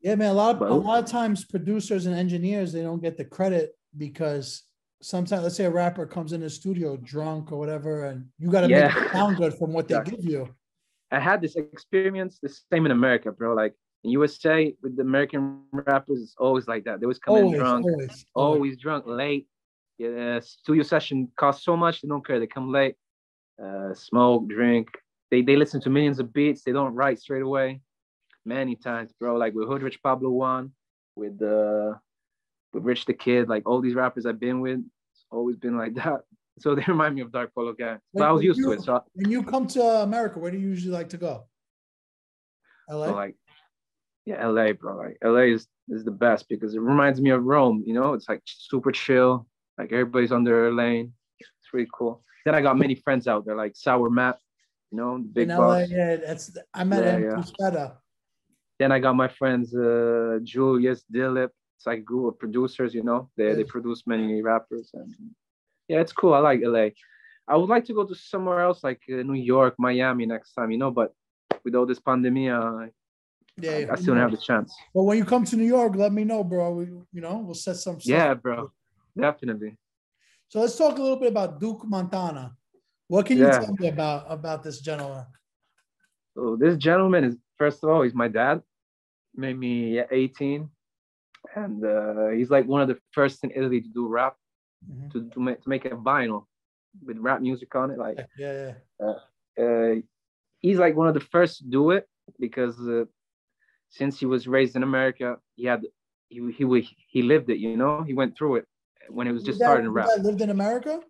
Yeah, 0.02 0.14
man. 0.14 0.30
A 0.30 0.34
lot, 0.34 0.54
of, 0.54 0.60
but, 0.60 0.70
a 0.70 0.74
lot 0.74 1.02
of 1.02 1.10
times, 1.10 1.44
producers 1.44 2.06
and 2.06 2.14
engineers 2.14 2.72
they 2.72 2.82
don't 2.82 3.02
get 3.02 3.16
the 3.16 3.24
credit 3.24 3.76
because 3.96 4.62
sometimes 5.04 5.42
let's 5.42 5.56
say 5.56 5.66
a 5.66 5.70
rapper 5.70 6.06
comes 6.06 6.32
in 6.32 6.40
the 6.40 6.48
studio 6.48 6.96
drunk 6.96 7.52
or 7.52 7.58
whatever, 7.58 8.06
and 8.06 8.26
you 8.38 8.50
got 8.50 8.62
to 8.62 8.68
yeah. 8.68 8.88
make 8.88 8.96
it 8.96 9.12
sound 9.12 9.36
good 9.36 9.54
from 9.54 9.72
what 9.72 9.86
they 9.86 10.00
give 10.04 10.24
you. 10.24 10.48
I 11.10 11.20
had 11.20 11.40
this 11.42 11.56
experience, 11.56 12.38
the 12.42 12.48
same 12.72 12.86
in 12.86 12.92
America, 12.92 13.30
bro. 13.30 13.54
Like 13.54 13.74
in 14.02 14.10
USA 14.10 14.74
with 14.82 14.96
the 14.96 15.02
American 15.02 15.62
rappers, 15.72 16.20
it's 16.22 16.34
always 16.38 16.66
like 16.66 16.84
that. 16.84 17.00
They 17.00 17.04
always 17.04 17.18
come 17.18 17.34
always, 17.34 17.52
in 17.52 17.58
drunk, 17.58 17.84
always, 17.84 18.26
always, 18.34 18.56
always 18.56 18.78
drunk, 18.78 19.04
late. 19.06 19.46
Yeah, 19.98 20.40
studio 20.40 20.82
session 20.82 21.28
costs 21.36 21.64
so 21.64 21.76
much. 21.76 22.00
They 22.00 22.08
don't 22.08 22.26
care. 22.26 22.40
They 22.40 22.46
come 22.46 22.72
late, 22.72 22.96
uh, 23.62 23.94
smoke, 23.94 24.48
drink. 24.48 24.88
They 25.30 25.42
they 25.42 25.56
listen 25.56 25.80
to 25.82 25.90
millions 25.90 26.18
of 26.18 26.32
beats. 26.32 26.62
They 26.62 26.72
don't 26.72 26.94
write 26.94 27.20
straight 27.20 27.42
away. 27.42 27.80
Many 28.46 28.74
times, 28.74 29.12
bro. 29.20 29.36
Like 29.36 29.54
with 29.54 29.68
Hoodrich 29.68 30.02
Pablo 30.02 30.30
Juan, 30.30 30.72
with 31.14 31.40
uh 31.42 31.92
with 32.72 32.84
Rich 32.84 33.04
the 33.04 33.14
Kid, 33.14 33.48
like 33.48 33.68
all 33.68 33.80
these 33.80 33.94
rappers 33.94 34.26
I've 34.26 34.40
been 34.40 34.60
with, 34.60 34.80
always 35.34 35.56
been 35.56 35.76
like 35.76 35.94
that. 35.94 36.20
So 36.60 36.76
they 36.76 36.84
remind 36.86 37.16
me 37.16 37.20
of 37.20 37.32
Dark 37.32 37.52
Polo 37.52 37.72
Gang. 37.72 37.98
But 38.12 38.22
I 38.22 38.30
was 38.30 38.44
used 38.44 38.60
you, 38.60 38.66
to 38.66 38.72
it. 38.74 38.82
So 38.82 39.02
when 39.14 39.28
you 39.28 39.42
come 39.42 39.66
to 39.66 39.82
America, 39.82 40.38
where 40.38 40.52
do 40.52 40.56
you 40.56 40.68
usually 40.68 40.92
like 40.92 41.08
to 41.08 41.16
go? 41.16 41.48
LA. 42.88 43.06
So 43.06 43.14
like, 43.14 43.34
yeah, 44.24 44.46
LA, 44.46 44.72
bro. 44.72 44.96
Like 44.96 45.18
LA 45.24 45.52
is 45.56 45.66
is 45.88 46.04
the 46.04 46.12
best 46.12 46.48
because 46.48 46.76
it 46.76 46.80
reminds 46.80 47.20
me 47.20 47.30
of 47.30 47.42
Rome. 47.42 47.82
You 47.84 47.94
know, 47.94 48.14
it's 48.14 48.28
like 48.28 48.40
super 48.44 48.92
chill. 48.92 49.48
Like 49.78 49.90
everybody's 49.90 50.30
on 50.30 50.44
their 50.44 50.72
lane. 50.72 51.12
It's 51.40 51.50
really 51.72 51.88
cool. 51.92 52.22
Then 52.44 52.54
I 52.54 52.60
got 52.60 52.78
many 52.78 52.94
friends 52.94 53.26
out 53.26 53.44
there, 53.46 53.56
like 53.56 53.72
Sour 53.74 54.08
Matt. 54.08 54.38
You 54.92 54.98
know, 54.98 55.18
the 55.18 55.24
big 55.24 55.50
In 55.50 55.56
boss. 55.56 55.90
LA, 55.90 55.96
yeah, 55.96 56.16
that's 56.16 56.56
I 56.72 56.84
met 56.84 57.02
Yeah, 57.02 57.34
him 57.34 57.44
yeah. 57.58 57.90
Then 58.78 58.92
I 58.92 59.00
got 59.00 59.16
my 59.16 59.28
friends 59.28 59.74
uh, 59.74 60.38
Julius 60.44 61.04
Dillip. 61.12 61.50
It's 61.76 61.86
like 61.86 61.98
a 61.98 62.02
group 62.02 62.26
of 62.34 62.38
producers. 62.38 62.94
You 62.94 63.02
know, 63.02 63.30
they 63.36 63.48
Yeah. 63.48 63.54
they 63.54 63.64
produce 63.64 64.06
many 64.06 64.42
rappers 64.42 64.90
and 64.94 65.14
yeah, 65.88 66.00
it's 66.00 66.12
cool. 66.12 66.34
I 66.34 66.38
like 66.38 66.60
LA. 66.62 66.88
I 67.46 67.56
would 67.56 67.68
like 67.68 67.84
to 67.86 67.94
go 67.94 68.04
to 68.04 68.14
somewhere 68.14 68.60
else 68.60 68.82
like 68.82 69.02
uh, 69.12 69.16
New 69.22 69.34
York, 69.34 69.74
Miami 69.78 70.24
next 70.24 70.54
time. 70.54 70.70
You 70.70 70.78
know, 70.78 70.90
but 70.90 71.12
with 71.64 71.74
all 71.74 71.84
this 71.86 72.00
pandemic, 72.00 72.50
uh, 72.50 72.86
Yeah, 73.60 73.70
I, 73.72 73.92
I 73.92 73.96
still 73.96 74.14
don't 74.14 74.22
have 74.22 74.30
the 74.30 74.38
chance. 74.38 74.74
But 74.94 75.02
when 75.04 75.18
you 75.18 75.24
come 75.24 75.44
to 75.44 75.56
New 75.56 75.66
York, 75.66 75.94
let 75.96 76.12
me 76.12 76.24
know, 76.24 76.42
bro. 76.42 76.72
We, 76.72 76.84
you 77.12 77.20
know, 77.20 77.38
we'll 77.44 77.54
set 77.54 77.76
some. 77.76 78.00
stuff 78.00 78.06
Yeah, 78.16 78.34
bro, 78.34 78.72
definitely. 79.16 79.76
So 80.48 80.60
let's 80.60 80.76
talk 80.76 80.96
a 80.98 81.02
little 81.02 81.18
bit 81.18 81.30
about 81.32 81.60
Duke 81.60 81.84
Montana. 81.86 82.56
What 83.08 83.26
can 83.26 83.36
you 83.38 83.44
Yeah. 83.44 83.58
tell 83.58 83.74
me 83.78 83.88
about 83.88 84.24
about 84.28 84.62
this 84.62 84.80
gentleman? 84.80 85.26
So 86.34 86.56
this 86.56 86.76
gentleman 86.76 87.24
is 87.24 87.36
first 87.58 87.84
of 87.84 87.90
all, 87.90 88.02
he's 88.02 88.14
my 88.14 88.28
dad. 88.28 88.62
Made 89.36 89.58
me 89.58 90.00
18, 90.10 90.70
and 91.56 91.84
uh, 91.84 92.28
he's 92.28 92.50
like 92.50 92.66
one 92.66 92.82
of 92.82 92.88
the 92.88 92.98
first 93.12 93.44
in 93.44 93.50
Italy 93.50 93.80
to 93.80 93.88
do 93.88 94.08
rap, 94.08 94.34
Mhm. 94.90 95.10
to 95.12 95.30
to 95.30 95.40
make, 95.40 95.62
to 95.62 95.68
make 95.68 95.84
a 95.84 95.90
vinyl 95.90 96.46
with 97.06 97.18
rap 97.18 97.40
music 97.40 97.74
on 97.74 97.90
it. 97.90 97.98
Like 97.98 98.18
Yeah, 98.36 98.74
yeah. 99.00 99.14
uh, 99.62 99.94
he's 100.60 100.78
like 100.78 100.94
one 100.96 101.08
of 101.08 101.14
the 101.14 101.26
first 101.34 101.58
to 101.58 101.64
do 101.64 101.90
it 101.90 102.06
because 102.38 102.76
uh, 102.88 103.04
since 103.90 104.18
he 104.18 104.26
was 104.26 104.46
raised 104.46 104.76
in 104.76 104.82
America, 104.82 105.38
he 105.56 105.64
had 105.66 105.82
he 106.28 106.38
he 106.58 106.64
he 107.14 107.22
lived 107.22 107.48
it. 107.50 107.58
You 107.58 107.76
know, 107.76 108.02
he 108.02 108.14
went 108.14 108.36
through 108.36 108.56
it 108.56 108.66
when 109.08 109.26
he 109.26 109.32
was 109.32 109.42
just 109.42 109.58
starting 109.60 109.88
rap. 109.88 110.08
lived 110.22 110.40
in 110.40 110.50
America. 110.50 111.00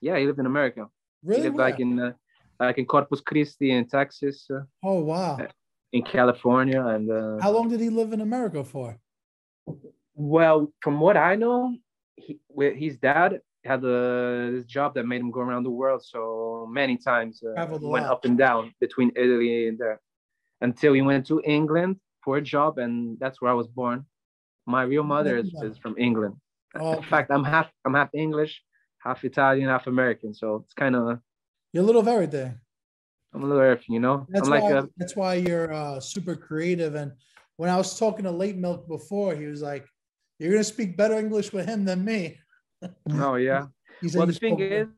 Yeah, 0.00 0.18
he 0.18 0.26
lived 0.26 0.38
in 0.38 0.46
America. 0.46 0.88
Really? 1.22 1.40
He 1.40 1.44
lived 1.46 1.56
Where? 1.56 1.70
like 1.70 1.80
in 1.80 1.98
uh, 2.00 2.12
like 2.60 2.78
in 2.78 2.86
Corpus 2.86 3.20
Christi 3.20 3.70
in 3.70 3.86
Texas, 3.86 4.48
uh, 4.50 4.60
oh 4.82 5.00
wow. 5.00 5.38
in 5.92 6.02
California, 6.02 6.82
and 6.94 7.10
uh, 7.10 7.40
How 7.40 7.52
long 7.52 7.68
did 7.68 7.80
he 7.80 7.90
live 7.90 8.12
in 8.12 8.20
America 8.20 8.62
for? 8.64 8.98
Well, 10.14 10.72
from 10.80 11.00
what 11.00 11.16
I 11.16 11.36
know, 11.36 11.76
he, 12.16 12.38
his 12.56 12.96
dad 12.98 13.40
had 13.64 13.82
a, 13.84 14.50
this 14.52 14.64
job 14.66 14.94
that 14.94 15.04
made 15.04 15.20
him 15.20 15.30
go 15.30 15.40
around 15.40 15.64
the 15.64 15.70
world. 15.70 16.04
So 16.04 16.68
many 16.70 16.96
times 16.96 17.42
uh, 17.42 17.54
Traveled 17.54 17.82
a 17.82 17.86
he 17.86 17.90
went 17.90 18.06
up 18.06 18.24
and 18.24 18.36
down 18.36 18.72
between 18.80 19.10
Italy 19.16 19.68
and 19.68 19.78
there 19.78 20.00
until 20.60 20.92
he 20.92 21.02
went 21.02 21.26
to 21.26 21.40
England 21.44 21.96
for 22.22 22.36
a 22.36 22.42
job, 22.42 22.78
and 22.78 23.18
that's 23.18 23.40
where 23.40 23.50
I 23.50 23.54
was 23.54 23.68
born. 23.68 24.06
My 24.66 24.82
real 24.82 25.02
mother 25.02 25.36
is, 25.36 25.52
is 25.62 25.76
from 25.78 25.94
England. 25.98 26.36
Oh, 26.74 26.94
In 26.94 27.02
fact, 27.02 27.30
I'm 27.30 27.44
half 27.44 27.68
I'm 27.84 27.94
half 27.94 28.08
English, 28.14 28.62
half 28.98 29.24
Italian, 29.24 29.68
half 29.68 29.86
American. 29.86 30.34
So 30.34 30.56
it's 30.64 30.72
kind 30.72 30.96
of 30.96 31.18
You're 31.72 31.82
a 31.82 31.86
little 31.86 32.00
of 32.00 32.08
everything. 32.08 32.58
I'm 33.34 33.42
a 33.42 33.46
little 33.46 33.62
everything, 33.62 33.94
you 33.94 34.00
know. 34.00 34.26
That's 34.30 34.46
I'm 34.46 34.50
like 34.50 34.62
why. 34.62 34.78
a, 34.78 34.82
that's 34.96 35.16
why 35.16 35.34
you're 35.34 35.72
uh, 35.72 36.00
super 36.00 36.34
creative. 36.34 36.94
And 36.94 37.12
when 37.56 37.70
I 37.70 37.76
was 37.76 37.98
talking 37.98 38.24
to 38.24 38.30
Late 38.30 38.56
Milk 38.56 38.88
before, 38.88 39.34
he 39.34 39.46
was 39.46 39.62
like, 39.62 39.86
"You're 40.38 40.52
gonna 40.52 40.64
speak 40.64 40.96
better 40.96 41.18
English 41.18 41.52
with 41.52 41.66
him 41.66 41.84
than 41.84 42.04
me." 42.04 42.38
oh 43.12 43.36
yeah. 43.36 43.66
Well, 44.14 44.26
the 44.26 44.32
thing 44.32 44.58
is, 44.60 44.88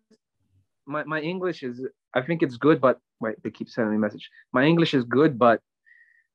my, 0.87 1.05
my 1.05 1.21
English 1.21 1.63
is, 1.63 1.85
I 2.15 2.23
think 2.23 2.43
it's 2.43 2.57
good, 2.57 2.81
but 2.81 2.99
wait, 3.21 3.37
they 3.43 3.51
keep 3.51 3.69
sending 3.69 3.91
me 3.93 3.97
a 3.97 4.01
message. 4.01 4.29
My 4.53 4.65
English 4.65 4.95
is 4.95 5.05
good, 5.05 5.39
but 5.39 5.61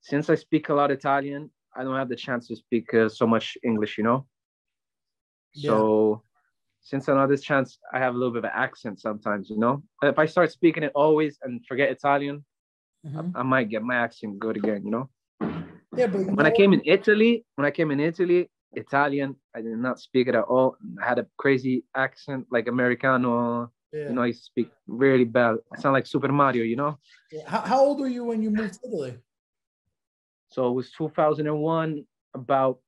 since 0.01 0.29
I 0.29 0.35
speak 0.35 0.69
a 0.69 0.73
lot 0.73 0.91
Italian, 0.91 1.49
I 1.75 1.83
don't 1.83 1.95
have 1.95 2.09
the 2.09 2.15
chance 2.15 2.47
to 2.47 2.55
speak 2.55 2.93
uh, 2.93 3.09
so 3.09 3.25
much 3.27 3.57
English, 3.63 3.97
you 3.97 4.03
know? 4.03 4.25
So 5.53 6.23
since 6.81 7.07
I 7.07 7.13
don't 7.13 7.21
have 7.21 7.29
this 7.29 7.43
chance, 7.43 7.77
I 7.93 7.99
have 7.99 8.15
a 8.15 8.17
little 8.17 8.33
bit 8.33 8.39
of 8.39 8.45
an 8.45 8.51
accent 8.53 8.99
sometimes, 8.99 9.49
you 9.49 9.57
know? 9.57 9.83
If 10.01 10.17
I 10.19 10.25
start 10.25 10.51
speaking 10.51 10.83
it 10.83 10.91
always 10.95 11.37
and 11.43 11.65
forget 11.65 11.89
Italian, 11.91 12.43
Mhm. 13.05 13.31
I 13.35 13.43
might 13.43 13.69
get 13.69 13.83
my 13.83 13.95
accent 13.95 14.39
good 14.39 14.57
again, 14.57 14.83
you 14.85 14.91
know? 14.91 15.09
Yeah, 15.95 16.07
but 16.07 16.25
When 16.25 16.45
I 16.45 16.51
came 16.51 16.73
in 16.73 16.81
Italy, 16.85 17.45
when 17.55 17.65
I 17.65 17.71
came 17.71 17.91
in 17.91 17.99
Italy, 17.99 18.49
Italian, 18.73 19.35
I 19.55 19.61
did 19.61 19.77
not 19.77 19.99
speak 19.99 20.27
it 20.27 20.35
at 20.35 20.45
all. 20.45 20.77
I 21.01 21.07
had 21.07 21.19
a 21.19 21.27
crazy 21.37 21.83
accent, 21.95 22.47
like 22.51 22.67
Americano, 22.67 23.71
yeah. 23.91 24.07
you 24.07 24.13
know, 24.13 24.23
I 24.23 24.31
speak 24.31 24.71
really 24.87 25.25
bad. 25.25 25.57
I 25.73 25.79
sound 25.79 25.93
like 25.93 26.07
Super 26.07 26.31
Mario, 26.31 26.63
you 26.63 26.77
know? 26.77 26.97
Yeah. 27.31 27.43
How, 27.47 27.61
how 27.61 27.79
old 27.79 27.99
were 27.99 28.07
you 28.07 28.23
when 28.23 28.41
you 28.41 28.49
moved 28.49 28.75
to 28.75 28.87
Italy? 28.87 29.17
So 30.49 30.69
it 30.69 30.73
was 30.73 30.91
2001, 30.91 32.05
about 32.33 32.79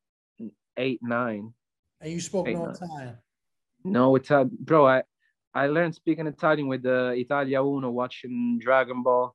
eight, 0.78 1.00
nine. 1.02 1.54
And 2.02 2.12
you 2.12 2.20
spoke 2.20 2.48
Eight, 2.48 2.56
no 2.56 2.66
nine. 2.66 2.76
Italian. 2.76 3.18
No, 3.86 4.16
it's 4.16 4.32
uh, 4.32 4.46
bro. 4.46 4.88
I 4.88 5.04
I 5.54 5.68
learned 5.68 5.96
speaking 5.96 6.28
Italian 6.28 6.68
with 6.68 6.84
the 6.84 7.12
Italia 7.12 7.62
Uno, 7.64 7.90
watching 7.90 8.60
Dragon 8.62 9.04
Ball, 9.04 9.26
uh, 9.28 9.34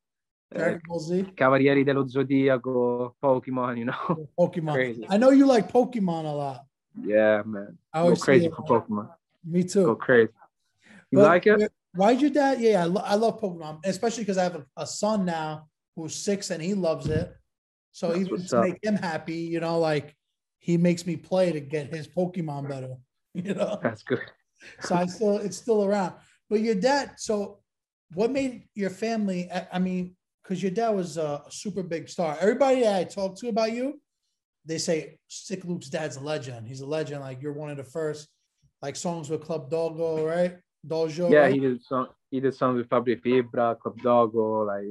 Eh, 0.55 0.59
Dragon 0.59 0.81
Ball 0.87 1.01
Z, 1.01 1.33
Cavalieri 1.35 1.85
dello 1.85 2.05
Zodiaco, 2.07 3.15
Pokemon. 3.23 3.77
You 3.79 3.85
know? 3.87 4.29
Oh, 4.39 4.49
Pokemon. 4.49 4.73
crazy. 4.73 5.07
I 5.09 5.17
know 5.19 5.31
you 5.31 5.47
like 5.47 5.71
Pokemon 5.71 6.25
a 6.25 6.33
lot. 6.33 6.61
yeah, 7.03 7.43
man. 7.45 7.77
I 7.93 7.99
Go 7.99 8.05
always 8.05 8.23
crazy 8.25 8.45
see 8.47 8.51
for 8.51 8.63
it. 8.63 8.69
Pokemon. 8.89 9.09
Me 9.45 9.63
too. 9.65 9.85
Go 9.85 9.95
crazy. 9.97 10.33
You 11.11 11.19
But 11.19 11.25
like 11.29 11.47
it? 11.47 11.73
Why'd 11.95 12.21
your 12.21 12.31
dad? 12.31 12.61
Yeah, 12.61 12.83
I, 12.83 12.85
lo- 12.87 13.03
I 13.05 13.15
love 13.17 13.41
Pokemon, 13.41 13.81
especially 13.85 14.23
because 14.25 14.39
I 14.39 14.45
have 14.45 14.57
a, 14.57 14.65
a 14.77 14.87
son 14.87 15.25
now 15.25 15.69
who's 15.97 16.15
six 16.15 16.51
and 16.51 16.63
he 16.63 16.75
loves 16.75 17.09
it. 17.09 17.35
So 17.93 18.09
That's 18.09 18.21
even 18.21 18.47
to 18.47 18.57
up. 18.59 18.65
make 18.65 18.79
him 18.83 18.95
happy, 18.95 19.35
you 19.37 19.61
know, 19.61 19.79
like 19.79 20.15
he 20.59 20.77
makes 20.77 21.07
me 21.07 21.17
play 21.17 21.53
to 21.53 21.61
get 21.61 21.93
his 21.95 22.09
Pokemon 22.09 22.69
better. 22.69 22.95
You 23.35 23.55
know, 23.55 23.79
That's 23.83 24.03
good. 24.03 24.21
so 24.81 24.95
I 24.97 25.07
still 25.07 25.37
it's 25.37 25.57
still 25.59 25.85
around. 25.85 26.15
But 26.51 26.61
your 26.61 26.75
dad, 26.75 27.13
so 27.19 27.61
what 28.15 28.31
made 28.33 28.65
your 28.75 28.91
family? 28.91 29.49
I- 29.53 29.69
I 29.75 29.79
mean, 29.79 30.17
because 30.49 30.63
your 30.63 30.71
dad 30.73 30.91
was 30.91 31.19
a 31.19 31.43
super 31.51 31.83
big 31.83 32.09
star. 32.09 32.39
Everybody 32.41 32.81
that 32.81 32.97
I 32.97 33.05
talk 33.05 33.37
to 33.39 33.49
about 33.49 33.73
you, 33.73 34.01
they 34.65 34.79
say 34.79 35.19
Sick 35.29 35.65
Luke's 35.65 35.91
dad's 35.91 36.17
a 36.17 36.21
legend. 36.21 36.67
He's 36.67 36.81
a 36.81 36.87
legend. 36.87 37.21
Like 37.21 37.43
you're 37.43 37.53
one 37.53 37.71
of 37.71 37.77
the 37.77 37.85
first, 37.85 38.29
like 38.81 38.97
songs 38.97 39.29
with 39.29 39.43
Club 39.43 39.71
Dogo, 39.71 40.25
right? 40.25 40.57
Dojo. 40.87 41.31
Yeah, 41.31 41.41
right? 41.41 41.53
he 41.53 41.61
did 41.61 41.83
some. 41.83 42.09
He 42.31 42.41
did 42.41 42.55
some 42.55 42.77
with 42.77 42.89
Fabri 42.89 43.21
Fibra, 43.21 43.79
Club 43.79 43.99
Dogo. 44.03 44.63
Like 44.63 44.85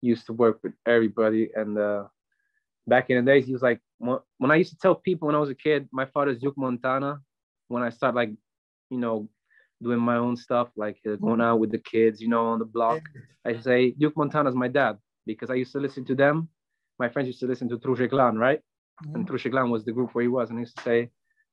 used 0.00 0.26
to 0.26 0.32
work 0.32 0.58
with 0.64 0.72
everybody. 0.84 1.50
And 1.54 1.78
uh, 1.78 2.04
back 2.86 3.08
in 3.08 3.24
the 3.24 3.32
days, 3.32 3.46
he 3.46 3.52
was 3.52 3.62
like 3.62 3.80
when 3.98 4.50
I 4.50 4.56
used 4.56 4.70
to 4.70 4.78
tell 4.78 4.96
people 4.96 5.26
when 5.26 5.36
I 5.36 5.38
was 5.40 5.50
a 5.50 5.54
kid, 5.54 5.88
my 5.92 6.06
father's 6.06 6.38
Duke 6.38 6.58
Montana. 6.58 7.20
When 7.68 7.84
I 7.84 7.90
start 7.90 8.16
like, 8.16 8.30
you 8.90 8.98
know, 8.98 9.28
doing 9.80 10.00
my 10.00 10.16
own 10.16 10.36
stuff, 10.36 10.68
like 10.76 10.98
uh, 11.08 11.16
going 11.16 11.40
out 11.40 11.60
with 11.60 11.70
the 11.70 11.78
kids, 11.78 12.20
you 12.20 12.28
know, 12.28 12.46
on 12.46 12.58
the 12.58 12.64
block, 12.64 13.02
I 13.44 13.60
say 13.60 13.92
Duke 13.92 14.16
Montana's 14.16 14.56
my 14.56 14.68
dad 14.68 14.98
because 15.26 15.50
I 15.50 15.54
used 15.54 15.72
to 15.72 15.80
listen 15.80 16.04
to 16.06 16.14
them. 16.14 16.48
My 16.98 17.08
friends 17.08 17.26
used 17.26 17.40
to 17.40 17.46
listen 17.46 17.68
to 17.70 17.78
Truceklan, 17.78 18.38
right? 18.38 18.60
and 19.14 19.26
Mhm. 19.26 19.30
Truceklan 19.30 19.70
was 19.70 19.84
the 19.84 19.92
group 19.92 20.14
where 20.14 20.22
he 20.22 20.28
was, 20.28 20.50
and 20.50 20.58
he 20.58 20.62
used 20.62 20.76
to 20.76 20.82
say, 20.82 21.10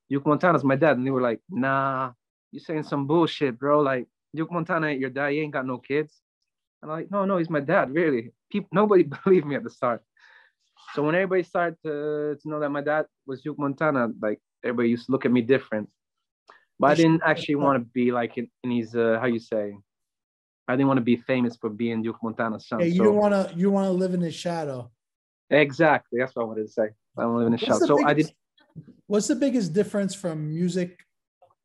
Duke 0.09 0.25
Montana's 0.25 0.63
my 0.63 0.75
dad. 0.75 0.97
And 0.97 1.05
they 1.05 1.11
were 1.11 1.21
like, 1.21 1.41
nah, 1.49 2.13
you 2.51 2.59
saying 2.59 2.83
some 2.83 3.07
bullshit, 3.07 3.57
bro. 3.57 3.81
Like, 3.81 4.07
Duke 4.35 4.51
Montana 4.51 4.87
ain't 4.87 4.99
your 4.99 5.09
dad, 5.09 5.31
he 5.31 5.39
ain't 5.39 5.53
got 5.53 5.65
no 5.65 5.77
kids. 5.77 6.21
And 6.81 6.91
I'm 6.91 6.97
like, 6.97 7.11
no, 7.11 7.25
no, 7.25 7.37
he's 7.37 7.49
my 7.49 7.59
dad, 7.59 7.91
really. 7.93 8.31
People, 8.51 8.69
nobody 8.73 9.03
believed 9.23 9.45
me 9.45 9.55
at 9.55 9.63
the 9.63 9.69
start. 9.69 10.03
So 10.93 11.03
when 11.03 11.15
everybody 11.15 11.43
started 11.43 11.77
to, 11.83 12.37
to 12.41 12.49
know 12.49 12.59
that 12.59 12.69
my 12.69 12.81
dad 12.81 13.05
was 13.25 13.41
Duke 13.41 13.59
Montana, 13.59 14.09
like 14.21 14.39
everybody 14.63 14.89
used 14.89 15.05
to 15.05 15.11
look 15.11 15.25
at 15.25 15.31
me 15.31 15.41
different. 15.41 15.89
But 16.79 16.91
I 16.91 16.95
didn't 16.95 17.21
actually 17.23 17.55
want 17.55 17.81
to 17.81 17.85
be 17.93 18.11
like 18.11 18.37
in, 18.37 18.49
in 18.63 18.71
his, 18.71 18.95
uh, 18.95 19.17
how 19.19 19.27
you 19.27 19.39
say, 19.39 19.77
I 20.71 20.75
didn't 20.75 20.87
want 20.87 20.99
to 20.99 21.03
be 21.03 21.17
famous 21.17 21.57
for 21.57 21.69
being 21.69 22.01
Duke 22.01 22.17
Montana's 22.23 22.67
son. 22.67 22.79
Yeah, 22.79 22.85
you 22.85 22.97
so 22.97 23.03
don't 23.03 23.17
want 23.17 23.33
to. 23.33 23.53
You 23.55 23.69
want 23.71 23.87
to 23.87 23.91
live 23.91 24.13
in 24.13 24.21
his 24.21 24.33
shadow. 24.33 24.89
exactly, 25.49 26.19
that's 26.19 26.33
what 26.35 26.43
I 26.43 26.45
wanted 26.45 26.67
to 26.67 26.71
say. 26.71 26.89
I 27.17 27.21
don't 27.23 27.37
live 27.37 27.47
in 27.47 27.53
a 27.53 27.57
shadow. 27.57 27.85
So 27.85 28.05
I 28.05 28.13
did 28.13 28.31
What's 29.07 29.27
the 29.27 29.35
biggest 29.35 29.73
difference 29.73 30.15
from 30.15 30.47
music 30.47 30.99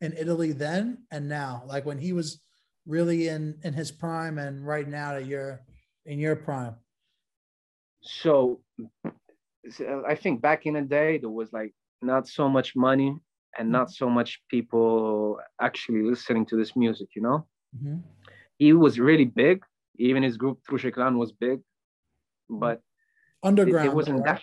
in 0.01 0.13
Italy 0.15 0.51
then 0.51 1.05
and 1.13 1.29
now? 1.29 1.63
Like 1.67 1.87
when 1.87 1.99
he 1.99 2.13
was 2.13 2.41
really 2.85 3.29
in 3.29 3.61
in 3.63 3.75
his 3.75 3.93
prime, 3.93 4.39
and 4.39 4.67
right 4.67 4.89
now 4.89 5.13
that 5.13 5.27
you're 5.27 5.61
in 6.05 6.19
your 6.19 6.35
prime. 6.35 6.75
so 8.03 8.61
so 9.71 10.03
I 10.09 10.17
think 10.17 10.41
back 10.41 10.67
in 10.67 10.75
the 10.75 10.83
day 10.83 11.19
there 11.19 11.31
was 11.31 11.53
like 11.53 11.73
not 12.03 12.27
so 12.27 12.49
much 12.49 12.75
money 12.75 13.17
and 13.59 13.71
not 13.71 13.91
so 13.91 14.09
much 14.11 14.43
people 14.51 15.41
actually 15.61 16.03
listening 16.03 16.45
to 16.47 16.57
this 16.57 16.77
music, 16.77 17.09
you 17.17 17.23
know? 17.23 17.47
Mhm. 17.75 18.03
He 18.59 18.73
was 18.73 18.99
really 18.99 19.25
big. 19.25 19.65
Even 19.99 20.23
his 20.23 20.37
group 20.37 20.61
Truceklan 20.69 21.17
was 21.17 21.33
big, 21.33 21.61
but 22.51 22.81
Underground. 23.43 23.89
it 23.89 23.95
wasn't 23.95 24.19
right? 24.21 24.41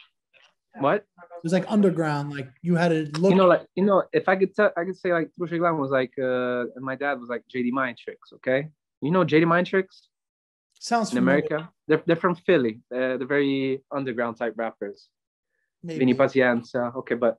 that. 0.75 0.81
What? 0.81 1.05
It 1.17 1.43
was 1.43 1.53
like 1.53 1.65
underground. 1.69 2.31
Like 2.33 2.49
you 2.63 2.75
had 2.75 2.89
to 2.89 3.03
look. 3.19 3.29
you 3.31 3.35
know, 3.37 3.45
like 3.45 3.65
you 3.75 3.85
know, 3.85 4.03
if 4.11 4.27
I 4.27 4.35
could 4.35 4.55
tell, 4.55 4.71
I 4.75 4.83
could 4.85 4.97
say 4.97 5.13
like 5.13 5.29
Truceklan 5.39 5.77
was 5.77 5.91
like, 5.91 6.11
uh, 6.17 6.61
and 6.75 6.83
my 6.83 6.95
dad 6.95 7.19
was 7.19 7.29
like 7.29 7.43
Jedi 7.53 7.71
Mind 7.71 7.97
Tricks. 7.97 8.31
Okay, 8.33 8.69
you 9.01 9.11
know 9.11 9.23
Jedi 9.23 9.45
Mind 9.45 9.67
Tricks 9.67 10.07
sounds 10.79 11.11
in 11.11 11.17
familiar, 11.17 11.45
America. 11.45 11.69
They're 11.87 12.01
they're 12.07 12.15
from 12.15 12.35
Philly. 12.35 12.81
Uh, 12.91 13.17
they're 13.17 13.27
very 13.27 13.83
underground 13.91 14.37
type 14.37 14.53
rappers. 14.55 15.09
Maybe. 15.83 15.99
Vinny 15.99 16.13
Pacienza. 16.15 16.91
Okay, 16.95 17.15
but 17.15 17.37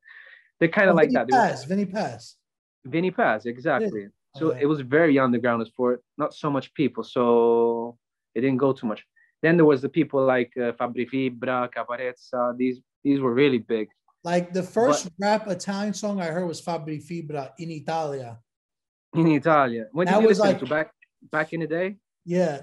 they're 0.61 0.69
kind 0.69 0.89
of 0.89 0.95
Oh, 0.95 0.97
like 0.97 1.09
Vinny 1.09 1.25
that. 1.25 1.31
Paz. 1.31 1.65
Vinny 1.65 1.87
Paz. 1.87 2.37
Vinny 2.85 3.11
Paz, 3.11 3.47
exactly. 3.47 4.07
So 4.37 4.53
Yeah. 4.53 4.61
it 4.63 4.67
was 4.67 4.81
very 4.81 5.19
underground 5.19 5.63
as 5.63 5.69
for 5.77 6.01
not 6.19 6.35
so 6.35 6.51
much 6.51 6.73
people, 6.75 7.05
so 7.05 7.97
it 8.35 8.41
didn't 8.41 8.59
go 8.59 8.73
too 8.73 8.87
much. 8.87 9.05
Then 9.43 9.57
there 9.57 9.65
was 9.67 9.81
the 9.83 9.89
people 9.89 10.25
like 10.25 10.53
uh, 10.57 10.73
Fabri 10.73 11.07
Fibra, 11.09 11.71
Caparezza. 11.73 12.57
These 12.57 12.81
these 13.05 13.21
were 13.21 13.33
really 13.35 13.59
big. 13.59 13.89
Like 14.25 14.53
the 14.53 14.63
first 14.63 15.09
rap 15.21 15.47
Italian 15.49 15.93
song 15.95 16.21
I 16.21 16.27
heard 16.27 16.47
was 16.47 16.61
Fabri 16.63 16.99
Fibra 17.09 17.53
in 17.59 17.71
Italia. 17.71 18.39
in 19.15 19.29
Italia. 19.29 19.87
When 19.93 20.07
That 20.07 20.15
did 20.17 20.23
you 20.23 20.29
was 20.29 20.39
listen 20.39 20.53
like- 20.55 20.61
to 20.61 20.67
back 20.67 20.89
back 21.31 21.53
in 21.53 21.61
the 21.61 21.69
day? 21.69 21.89
Yeah. 22.25 22.63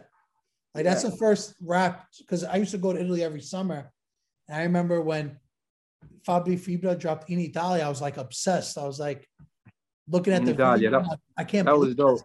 Like 0.75 0.83
that's 0.83 1.03
Yeah. 1.03 1.11
the 1.11 1.17
first 1.17 1.55
rap 1.61 2.07
because 2.19 2.43
I 2.43 2.55
used 2.57 2.71
to 2.71 2.77
go 2.85 2.91
to 2.91 2.99
Italy 2.99 3.23
every 3.23 3.41
summer. 3.53 3.89
And 4.49 4.57
I 4.59 4.63
remember 4.63 4.99
when 5.01 5.39
Fabri 6.27 6.57
Fibra 6.59 6.97
dropped 6.99 7.29
in 7.29 7.39
Italia, 7.39 7.83
I 7.85 7.89
was 7.89 8.01
like 8.01 8.17
obsessed. 8.17 8.77
I 8.77 8.85
was 8.85 8.99
like 8.99 9.21
looking 10.11 10.33
at 10.33 10.39
In 10.41 10.45
the 10.45 10.51
Italia, 10.53 10.89
video, 10.89 11.03
that- 11.09 11.19
I 11.37 11.43
can't 11.43 11.65
That 11.65 11.77
was 11.77 11.95
dope. 11.95 12.21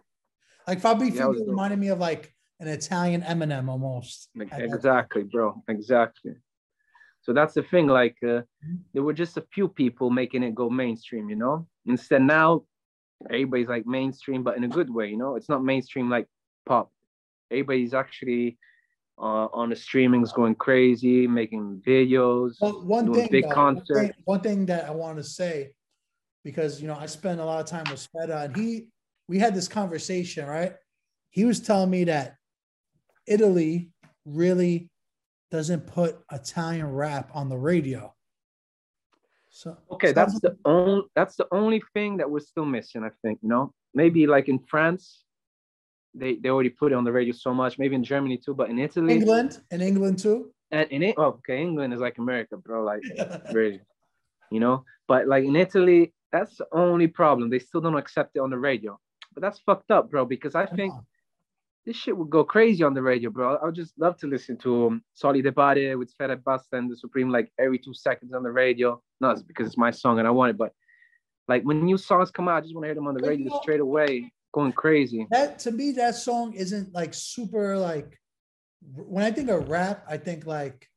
Like 0.67 0.81
Fabri 0.81 1.09
Yeah, 1.11 1.19
that 1.23 1.29
was 1.29 1.37
Fibra 1.37 1.39
dope. 1.39 1.47
reminded 1.49 1.79
me 1.79 1.87
of 1.89 1.99
like 1.99 2.33
an 2.59 2.67
Italian 2.67 3.21
Eminem 3.21 3.69
almost. 3.69 4.29
Like, 4.35 4.51
at 4.51 4.59
that 4.59 4.75
Exactly, 4.75 5.23
bro. 5.23 5.63
Exactly. 5.67 6.33
So 7.21 7.33
that's 7.33 7.53
the 7.53 7.63
thing. 7.63 7.87
Like 7.87 8.17
uh, 8.23 8.41
Mhm. 8.65 8.79
there 8.93 9.03
were 9.03 9.13
just 9.13 9.37
a 9.37 9.45
few 9.53 9.67
people 9.67 10.09
making 10.09 10.43
it 10.43 10.53
go 10.55 10.69
mainstream. 10.69 11.29
You 11.29 11.35
know. 11.37 11.67
Instead 11.85 12.21
now, 12.23 12.65
everybody's 13.29 13.67
like 13.67 13.85
mainstream, 13.85 14.43
but 14.43 14.57
in 14.57 14.63
a 14.63 14.67
good 14.67 14.89
way. 14.89 15.09
You 15.09 15.17
know, 15.17 15.35
it's 15.35 15.49
not 15.49 15.63
mainstream 15.63 16.09
like 16.09 16.27
pop. 16.65 16.91
Everybody's 17.51 17.93
actually 17.93 18.57
uh, 19.19 19.47
on 19.51 19.69
the 19.69 19.75
streamings 19.75 20.31
going 20.33 20.53
crazy, 20.55 21.27
making 21.27 21.81
videos. 21.85 22.57
Well, 22.61 22.85
one 22.85 23.05
doing 23.05 23.21
thing, 23.21 23.31
big 23.31 23.43
though, 23.45 23.47
one 23.49 23.55
concerts. 23.75 23.99
thing, 23.99 24.11
one 24.25 24.41
thing 24.41 24.65
that 24.67 24.85
I 24.85 24.91
want 24.91 25.17
to 25.17 25.23
say, 25.23 25.73
because 26.47 26.81
you 26.81 26.87
know, 26.87 26.95
I 26.95 27.07
spend 27.07 27.41
a 27.41 27.45
lot 27.45 27.59
of 27.59 27.65
time 27.65 27.83
with 27.91 27.99
Sfera, 28.07 28.45
and 28.45 28.55
he, 28.55 28.87
we 29.27 29.37
had 29.37 29.53
this 29.53 29.67
conversation, 29.67 30.47
right? 30.47 30.73
He 31.29 31.43
was 31.43 31.59
telling 31.59 31.89
me 31.89 32.05
that 32.05 32.37
Italy 33.27 33.91
really 34.23 34.89
doesn't 35.51 35.81
put 35.87 36.17
Italian 36.31 36.87
rap 36.89 37.29
on 37.33 37.49
the 37.49 37.57
radio. 37.57 38.13
So 39.49 39.75
Okay, 39.91 40.13
that's 40.13 40.35
like- 40.35 40.41
the 40.43 40.57
only 40.63 41.01
that's 41.17 41.35
the 41.35 41.47
only 41.51 41.81
thing 41.93 42.15
that 42.17 42.31
we're 42.31 42.39
still 42.53 42.63
missing. 42.77 43.03
I 43.03 43.11
think. 43.21 43.39
You 43.43 43.49
know, 43.49 43.73
maybe 43.93 44.25
like 44.25 44.47
in 44.47 44.59
France, 44.59 45.25
they 46.13 46.35
they 46.35 46.47
already 46.47 46.69
put 46.69 46.93
it 46.93 46.95
on 46.95 47.03
the 47.03 47.11
radio 47.11 47.33
so 47.33 47.53
much. 47.53 47.77
Maybe 47.77 47.95
in 47.95 48.05
Germany 48.05 48.37
too, 48.37 48.53
but 48.55 48.69
in 48.69 48.79
Italy 48.79 49.15
England 49.15 49.59
and 49.69 49.81
England 49.81 50.19
too. 50.19 50.53
and 50.71 50.89
in 50.91 51.03
it. 51.03 51.15
Oh, 51.17 51.31
okay, 51.43 51.61
England 51.61 51.93
is 51.93 51.99
like 51.99 52.17
America, 52.19 52.55
bro. 52.55 52.85
Like 52.85 53.03
really, 53.51 53.81
you 54.49 54.61
know. 54.61 54.85
But 55.09 55.27
like 55.27 55.43
in 55.43 55.55
Italy, 55.57 56.13
that's 56.31 56.57
the 56.57 56.67
only 56.71 57.07
problem. 57.07 57.49
They 57.49 57.59
still 57.59 57.81
don't 57.81 57.97
accept 57.97 58.35
it 58.35 58.39
on 58.39 58.49
the 58.49 58.57
radio. 58.57 58.99
But 59.33 59.41
that's 59.41 59.59
fucked 59.59 59.91
up, 59.91 60.09
bro. 60.09 60.25
Because 60.25 60.55
I 60.55 60.65
think 60.65 60.93
this 61.85 61.95
shit 61.95 62.17
would 62.17 62.29
go 62.29 62.43
crazy 62.43 62.83
on 62.83 62.93
the 62.93 63.01
radio, 63.01 63.29
bro. 63.29 63.55
I 63.55 63.65
would 63.65 63.75
just 63.75 63.93
love 63.97 64.17
to 64.17 64.27
listen 64.27 64.57
to 64.57 64.87
um, 64.87 65.03
Solid 65.13 65.43
Debate 65.43 65.97
with 65.97 66.11
Sfera 66.13 66.35
Ebbasta 66.35 66.73
and 66.73 66.91
tha 66.91 66.97
Supreme 66.97 67.29
like 67.29 67.51
every 67.57 67.79
two 67.79 67.93
seconds 67.93 68.33
on 68.33 68.43
the 68.43 68.51
radio. 68.51 69.01
Not 69.21 69.47
because 69.47 69.67
it's 69.67 69.77
my 69.77 69.91
song 69.91 70.19
and 70.19 70.27
I 70.27 70.31
want 70.31 70.49
it, 70.49 70.57
but 70.57 70.73
like 71.47 71.63
when 71.63 71.85
new 71.85 71.97
songs 71.97 72.29
come 72.29 72.49
out, 72.49 72.57
I 72.57 72.61
just 72.61 72.73
want 72.73 72.83
to 72.83 72.87
hear 72.87 72.95
them 72.95 73.07
on 73.07 73.13
the 73.13 73.25
radio 73.25 73.57
straight 73.61 73.79
away, 73.79 74.31
going 74.53 74.73
crazy. 74.73 75.25
that 75.31 75.59
to 75.59 75.71
me, 75.71 75.91
that 75.93 76.15
song 76.15 76.53
isn't 76.53 76.93
like 76.93 77.13
super 77.13 77.77
like. 77.77 78.19
When 78.93 79.23
I 79.23 79.31
think 79.31 79.49
of 79.49 79.69
rap, 79.69 80.03
I 80.09 80.17
think 80.17 80.45
like 80.45 80.87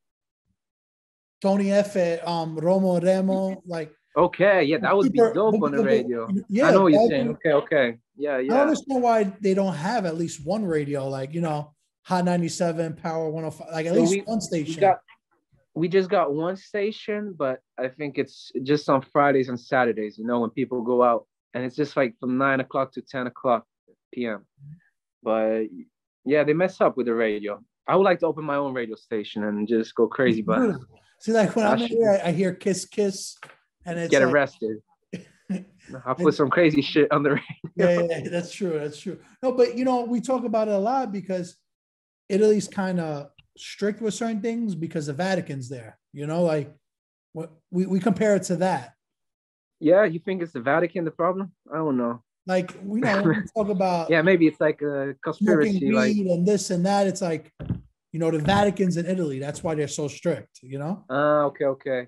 Tony 1.41 1.67
Effe, 1.67 2.27
um, 2.27 2.57
Romo 2.57 3.03
Remo, 3.03 3.63
like 3.65 3.93
Okay, 4.21 4.65
yeah, 4.65 4.79
that 4.79 4.95
would 4.97 5.13
be 5.13 5.19
dope 5.19 5.63
on 5.63 5.73
the 5.73 5.83
radio. 5.83 6.29
Yeah, 6.49 6.69
I 6.69 6.73
know 6.73 6.83
what 6.83 6.93
you're 6.93 7.09
saying. 7.09 7.29
Okay, 7.31 7.53
okay. 7.53 7.99
Yeah, 8.17 8.39
yeah. 8.39 8.53
I 8.53 8.57
don't 8.59 8.69
understand 8.69 9.03
why 9.03 9.25
they 9.41 9.55
don't 9.55 9.75
have 9.75 10.05
at 10.05 10.17
least 10.17 10.45
one 10.45 10.65
radio, 10.65 11.09
like 11.09 11.33
you 11.33 11.41
know, 11.41 11.73
Hot 12.03 12.25
97, 12.25 12.97
Power 12.97 13.31
105, 13.31 13.69
like 13.73 13.87
at 13.87 13.95
So 13.95 14.01
least 14.01 14.13
we- 14.13 14.21
one 14.23 14.37
We 14.39 14.41
station. 14.43 14.81
got 14.81 14.99
we 15.75 15.89
just 15.89 16.11
got 16.11 16.35
one 16.35 16.57
station, 16.57 17.35
but 17.39 17.61
I 17.79 17.89
think 17.89 18.19
it's 18.19 18.51
just 18.63 18.89
on 18.91 19.01
Fridays 19.03 19.49
and 19.49 19.59
Saturdays, 19.59 20.19
you 20.19 20.27
know, 20.27 20.41
when 20.41 20.51
people 20.51 20.83
go 20.83 21.03
out. 21.03 21.27
And 21.55 21.65
it's 21.65 21.77
just 21.77 21.97
like 21.97 22.15
from 22.21 22.37
nine 22.39 22.61
o'clock 22.61 22.93
to 22.93 23.03
10 23.03 23.27
o'clock 23.29 23.65
PM. 24.13 24.45
But 25.23 25.63
yeah, 26.25 26.45
they 26.45 26.53
mess 26.55 26.81
up 26.81 26.97
with 26.97 27.07
the 27.07 27.15
radio. 27.15 27.63
I 27.87 27.97
would 27.97 28.03
like 28.05 28.19
to 28.21 28.27
open 28.27 28.45
my 28.45 28.57
own 28.57 28.75
radio 28.75 28.97
station 28.97 29.45
and 29.45 29.67
just 29.67 29.95
go 29.95 30.07
crazy, 30.09 30.43
but 30.43 30.75
See, 31.21 31.33
like 31.33 31.55
when 31.55 31.67
I 31.67 31.73
I'm 31.73 31.79
here, 31.79 32.21
I 32.25 32.33
hear 32.33 32.55
Kiss 32.55 32.85
Kiss, 32.85 33.37
and 33.87 33.99
it's 33.99 34.11
get 34.11 34.23
like, 34.23 34.33
arrested. 34.33 34.79
I'll 36.07 36.15
put 36.15 36.35
some 36.35 36.51
crazy 36.51 36.83
shit 36.83 37.11
on 37.11 37.23
the 37.23 37.31
radio. 37.31 37.45
yeah, 37.75 38.01
yeah, 38.01 38.19
yeah, 38.23 38.29
that's 38.31 38.53
true. 38.53 38.79
That's 38.79 38.99
true. 38.99 39.19
No, 39.43 39.53
but 39.53 39.77
you 39.77 39.85
know, 39.85 40.05
we 40.05 40.21
talk 40.21 40.45
about 40.45 40.69
it 40.69 40.75
a 40.75 40.79
lot 40.79 41.13
because 41.13 41.57
Italy's 42.29 42.69
kind 42.69 43.01
of 43.01 43.31
strict 43.57 44.01
with 44.01 44.15
certain 44.15 44.41
things 44.41 44.75
because 44.75 45.07
the 45.07 45.13
Vatican's 45.13 45.69
there. 45.69 45.99
You 46.13 46.27
know, 46.27 46.43
like 46.43 46.73
what 47.33 47.53
we, 47.71 47.87
we 47.87 48.01
compare 48.01 48.37
it 48.37 48.45
to 48.45 48.57
that. 48.57 48.95
Yeah, 49.81 50.05
you 50.05 50.19
think 50.19 50.43
it's 50.43 50.53
the 50.53 50.61
Vatican 50.61 51.05
the 51.05 51.11
problem? 51.11 51.53
I 51.73 51.77
don't 51.77 51.97
know. 51.97 52.23
Like 52.47 52.75
we 52.83 53.01
know 53.01 53.23
we 53.23 53.37
talk 53.57 53.69
about 53.69 54.11
Yeah, 54.11 54.23
maybe 54.23 54.47
it's 54.47 54.61
like 54.61 54.83
a 54.83 55.15
conspiracy. 55.23 55.91
Like, 55.91 56.17
and 56.17 56.47
this 56.47 56.71
and 56.71 56.85
that. 56.87 57.07
It's 57.07 57.23
like, 57.23 57.53
you 58.13 58.19
know, 58.19 58.31
the 58.31 58.39
Vatican's 58.39 58.97
in 58.97 59.07
Italy. 59.07 59.39
That's 59.39 59.63
why 59.63 59.75
they're 59.75 59.89
so 59.89 60.09
strict. 60.09 60.61
You 60.63 60.79
know. 60.79 61.05
ah, 61.11 61.43
okay, 61.45 61.65
okay. 61.65 62.07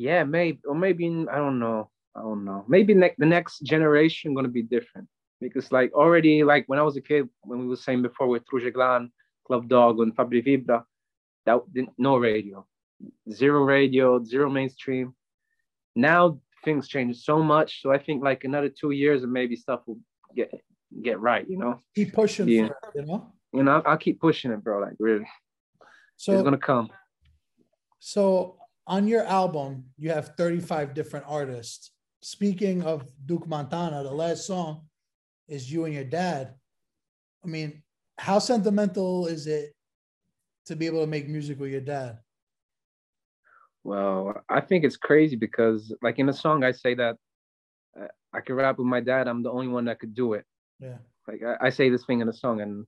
Yeah, 0.00 0.24
maybe, 0.24 0.58
or 0.66 0.74
maybe 0.74 1.04
I 1.30 1.36
don't 1.36 1.58
know. 1.58 1.90
I 2.16 2.22
don't 2.22 2.42
know. 2.46 2.64
Maybe 2.66 2.94
ne- 2.94 3.14
the 3.18 3.26
next 3.26 3.58
generation 3.60 4.32
gonna 4.32 4.48
be 4.48 4.62
different 4.62 5.06
because, 5.42 5.70
like, 5.70 5.92
already, 5.92 6.42
like 6.42 6.64
when 6.68 6.78
I 6.78 6.82
was 6.82 6.96
a 6.96 7.02
kid, 7.02 7.28
when 7.42 7.58
we 7.60 7.66
were 7.66 7.76
saying 7.76 8.00
before 8.00 8.26
with 8.28 8.44
Glan, 8.72 9.12
Club 9.46 9.68
Dogo, 9.68 10.00
and 10.02 10.16
Fabri 10.16 10.42
Fibra, 10.42 10.84
that 11.44 11.58
didn't 11.74 11.92
no 11.98 12.16
radio, 12.16 12.66
zero 13.30 13.60
radio, 13.64 14.24
zero 14.24 14.48
mainstream. 14.48 15.14
Now 15.94 16.40
things 16.64 16.88
change 16.88 17.18
so 17.18 17.42
much, 17.42 17.82
so 17.82 17.92
I 17.92 17.98
think 17.98 18.24
like 18.24 18.44
another 18.44 18.70
two 18.70 18.92
years 18.92 19.22
and 19.22 19.32
maybe 19.32 19.54
stuff 19.54 19.80
will 19.86 20.00
get 20.34 20.48
get 21.02 21.20
right. 21.20 21.44
You 21.46 21.58
know, 21.58 21.78
Keep 21.94 22.14
pushing 22.14 22.48
Yeah. 22.48 22.68
for 22.68 22.76
it, 22.88 22.94
you 23.00 23.04
know. 23.06 23.32
you 23.52 23.62
know, 23.64 23.72
I'll, 23.72 23.82
I'll 23.84 23.98
keep 24.06 24.18
pushing 24.18 24.50
it, 24.50 24.64
bro. 24.64 24.80
Like 24.80 24.96
really, 24.98 25.26
So 26.16 26.32
it's 26.32 26.42
gonna 26.42 26.56
come. 26.72 26.88
So 27.98 28.56
on 28.90 29.06
your 29.06 29.24
album, 29.24 29.84
you 29.96 30.10
have 30.10 30.34
35 30.36 30.94
different 30.94 31.24
artists. 31.28 31.92
Speaking 32.22 32.82
of 32.82 33.08
Duke 33.24 33.46
Montana, 33.46 34.02
the 34.02 34.10
last 34.10 34.44
song 34.44 34.82
is 35.46 35.70
you 35.70 35.84
and 35.84 35.94
your 35.94 36.04
dad. 36.04 36.54
I 37.44 37.46
mean, 37.46 37.84
how 38.18 38.40
sentimental 38.40 39.28
is 39.28 39.46
it 39.46 39.72
to 40.66 40.74
be 40.74 40.86
able 40.86 41.02
to 41.02 41.06
make 41.06 41.28
music 41.28 41.60
with 41.60 41.70
your 41.70 41.80
dad? 41.80 42.18
Well, 43.84 44.42
I 44.48 44.60
think 44.60 44.84
it's 44.84 44.96
crazy 44.96 45.36
because, 45.36 45.94
like 46.02 46.18
in 46.18 46.26
the 46.26 46.32
song, 46.32 46.64
I 46.64 46.72
say 46.72 46.94
that 46.94 47.16
uh, 47.98 48.08
I 48.34 48.40
can 48.40 48.56
rap 48.56 48.76
with 48.78 48.88
my 48.88 49.00
dad. 49.00 49.28
I'm 49.28 49.44
the 49.44 49.52
only 49.52 49.68
one 49.68 49.84
that 49.84 50.00
could 50.00 50.14
do 50.16 50.32
it. 50.34 50.44
Yeah. 50.80 50.98
Like 51.28 51.42
I, 51.44 51.68
I 51.68 51.70
say 51.70 51.90
this 51.90 52.04
thing 52.04 52.20
in 52.20 52.26
the 52.26 52.32
song, 52.32 52.60
and 52.60 52.84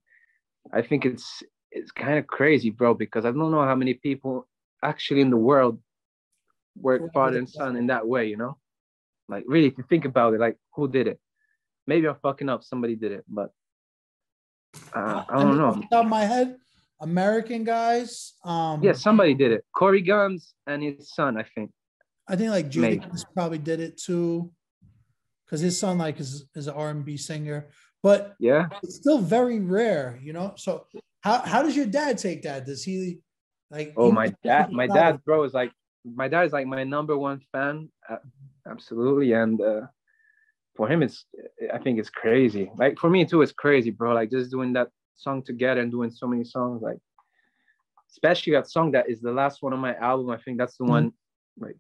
I 0.73 0.83
think 0.83 1.07
it's 1.07 1.45
it's 1.71 1.93
kind 1.93 2.19
of 2.19 2.27
crazy, 2.27 2.71
bro. 2.71 2.93
Because 2.93 3.25
I 3.25 3.31
don't 3.31 3.53
know 3.53 3.65
how 3.65 3.77
many 3.77 3.95
people 3.95 4.49
actually 4.83 5.21
in 5.21 5.31
the 5.31 5.37
world 5.37 5.79
work 6.77 7.13
father 7.13 7.39
and 7.39 7.49
son 7.49 7.77
in 7.77 7.87
that 7.89 8.07
way. 8.07 8.27
You 8.27 8.37
know, 8.37 8.59
like 9.29 9.45
really, 9.47 9.69
if 9.69 9.79
you 9.79 9.85
think 9.89 10.05
about 10.05 10.35
it, 10.35 10.41
like 10.41 10.57
who 10.75 10.89
did 10.89 11.07
it? 11.07 11.21
Maybe 11.87 12.07
I'm 12.07 12.17
fucking 12.23 12.49
up. 12.49 12.63
Somebody 12.63 12.95
did 12.97 13.13
it, 13.13 13.25
but 13.29 13.51
uh, 14.95 15.25
I 15.29 15.39
don't 15.39 15.57
know. 15.59 15.67
Off 15.67 15.77
the 15.77 15.87
top 15.91 16.05
of 16.05 16.11
my 16.11 16.25
head, 16.25 16.57
American 17.01 17.65
guys. 17.65 18.35
Um, 18.45 18.83
Yeah, 18.83 18.93
somebody 18.93 19.35
did 19.35 19.53
it. 19.53 19.65
Corey 19.75 20.03
Gunz 20.03 20.53
and 20.67 20.83
his 20.83 21.13
son, 21.13 21.37
I 21.37 21.45
think. 21.55 21.71
I 22.29 22.37
think 22.37 22.51
like. 22.51 22.71
Jadakiss 22.71 23.25
probably 23.35 23.59
did 23.59 23.81
it 23.81 24.01
too, 24.01 24.53
because 25.45 25.61
his 25.61 25.79
son 25.79 25.99
like 25.99 26.21
is 26.21 26.47
is 26.55 26.69
an 26.69 26.75
R 26.75 26.91
and 26.91 27.05
B 27.05 27.17
singer. 27.17 27.69
But 28.03 28.35
Yeah. 28.41 28.67
it's 28.83 28.97
still 28.97 29.19
very 29.19 29.61
rare, 29.61 30.19
you 30.23 30.33
know. 30.33 30.55
So 30.57 30.87
how 31.21 31.39
how 31.39 31.63
does 31.63 31.77
your 31.77 31.87
dad 31.87 32.19
take 32.19 32.43
that? 32.43 32.65
Does 32.67 32.85
he 32.85 33.19
like? 33.71 33.93
Oh 33.97 34.13
my 34.13 34.33
dad, 34.45 34.73
my 34.73 34.85
about 34.85 34.95
dad, 34.95 35.25
bro, 35.25 35.45
is 35.45 35.53
like 35.53 35.73
my 36.05 36.29
dad 36.29 36.47
is 36.47 36.53
like 36.53 36.67
my 36.67 36.85
number 36.85 37.17
one 37.17 37.41
fan. 37.53 37.89
Uh, 38.09 38.17
absolutely. 38.69 39.33
And 39.33 39.61
uh, 39.61 39.83
for 40.77 40.89
him, 40.89 41.03
it's 41.03 41.25
I 41.73 41.79
think 41.79 41.99
it's 41.99 42.11
crazy. 42.11 42.71
Like 42.77 42.99
for 42.99 43.11
me 43.11 43.25
too, 43.25 43.43
it's 43.43 43.53
crazy, 43.53 43.91
bro. 43.91 44.15
Like 44.15 44.31
just 44.31 44.51
doing 44.51 44.73
that 44.75 44.89
song 45.15 45.43
together 45.43 45.81
and 45.81 45.91
doing 45.91 46.11
so 46.11 46.27
many 46.27 46.45
songs, 46.45 46.83
like 46.83 46.99
especially 48.11 48.53
that 48.55 48.71
song 48.71 48.93
that 48.93 49.09
is 49.09 49.21
the 49.21 49.33
last 49.33 49.63
one 49.63 49.73
on 49.73 49.79
my 49.79 49.95
album. 49.97 50.31
I 50.31 50.39
think 50.39 50.59
that's 50.59 50.77
the 50.77 50.85
mm-hmm. 50.85 50.93
one. 50.93 51.13
Like, 51.59 51.77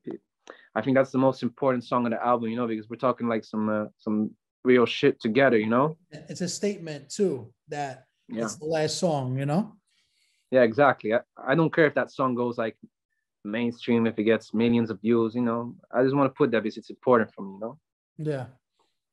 I 0.75 0.83
think 0.83 0.97
that's 0.97 1.11
the 1.11 1.19
most 1.19 1.43
important 1.43 1.85
song 1.85 2.05
on 2.05 2.11
the 2.11 2.25
album, 2.25 2.51
you 2.51 2.57
know, 2.57 2.67
because 2.67 2.89
we're 2.89 2.97
talking 2.97 3.29
like 3.29 3.45
some 3.45 3.69
uh, 3.69 3.87
some 3.99 4.31
real 4.65 4.87
shit 4.87 5.21
together, 5.21 5.59
you 5.59 5.69
know. 5.69 5.97
It's 6.11 6.41
a 6.41 6.49
statement 6.49 7.11
too 7.11 7.53
that 7.69 8.05
yeah. 8.29 8.45
it's 8.45 8.57
the 8.57 8.67
last 8.67 8.99
song, 8.99 9.39
you 9.39 9.47
know. 9.47 9.73
Yeah, 10.51 10.63
exactly. 10.63 11.15
I, 11.15 11.21
I 11.37 11.55
don't 11.55 11.73
care 11.73 11.87
if 11.87 11.95
that 11.95 12.13
song 12.13 12.35
goes 12.35 12.59
like 12.59 12.77
mainstream, 13.45 14.07
if 14.07 14.19
it 14.19 14.25
gets 14.25 14.55
millions 14.55 14.91
of 14.91 15.01
views, 15.01 15.35
you 15.35 15.43
know. 15.43 15.75
I 15.93 16.03
just 16.03 16.15
want 16.15 16.33
to 16.33 16.37
put 16.37 16.51
that 16.53 16.63
because 16.63 16.77
it's 16.77 16.91
important 16.91 17.33
for 17.35 17.43
me, 17.43 17.53
you 17.55 17.61
know. 17.61 17.79
Yeah. 18.19 18.47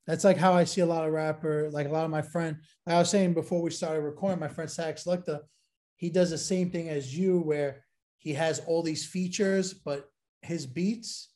That's 0.06 0.24
like 0.24 0.36
how 0.36 0.54
I 0.54 0.64
see 0.64 0.80
a 0.80 0.86
lot 0.86 1.06
of 1.06 1.12
rapper, 1.12 1.70
like 1.70 1.86
a 1.86 1.90
lot 1.90 2.04
of 2.04 2.10
my 2.10 2.22
friend. 2.22 2.56
Like 2.86 2.96
I 2.96 2.98
was 2.98 3.10
saying 3.10 3.34
before 3.34 3.62
we 3.62 3.70
started 3.70 4.00
recording, 4.00 4.40
my 4.40 4.48
friend 4.48 4.70
Sax 4.70 5.04
Selecta, 5.04 5.40
he 5.96 6.10
does 6.10 6.30
the 6.30 6.38
same 6.38 6.70
thing 6.70 6.88
as 6.88 7.16
you, 7.16 7.40
where 7.40 7.84
he 8.16 8.32
has 8.34 8.60
all 8.60 8.82
these 8.82 9.06
features, 9.06 9.74
but 9.74 10.08
his 10.42 10.66
beats. 10.66 11.28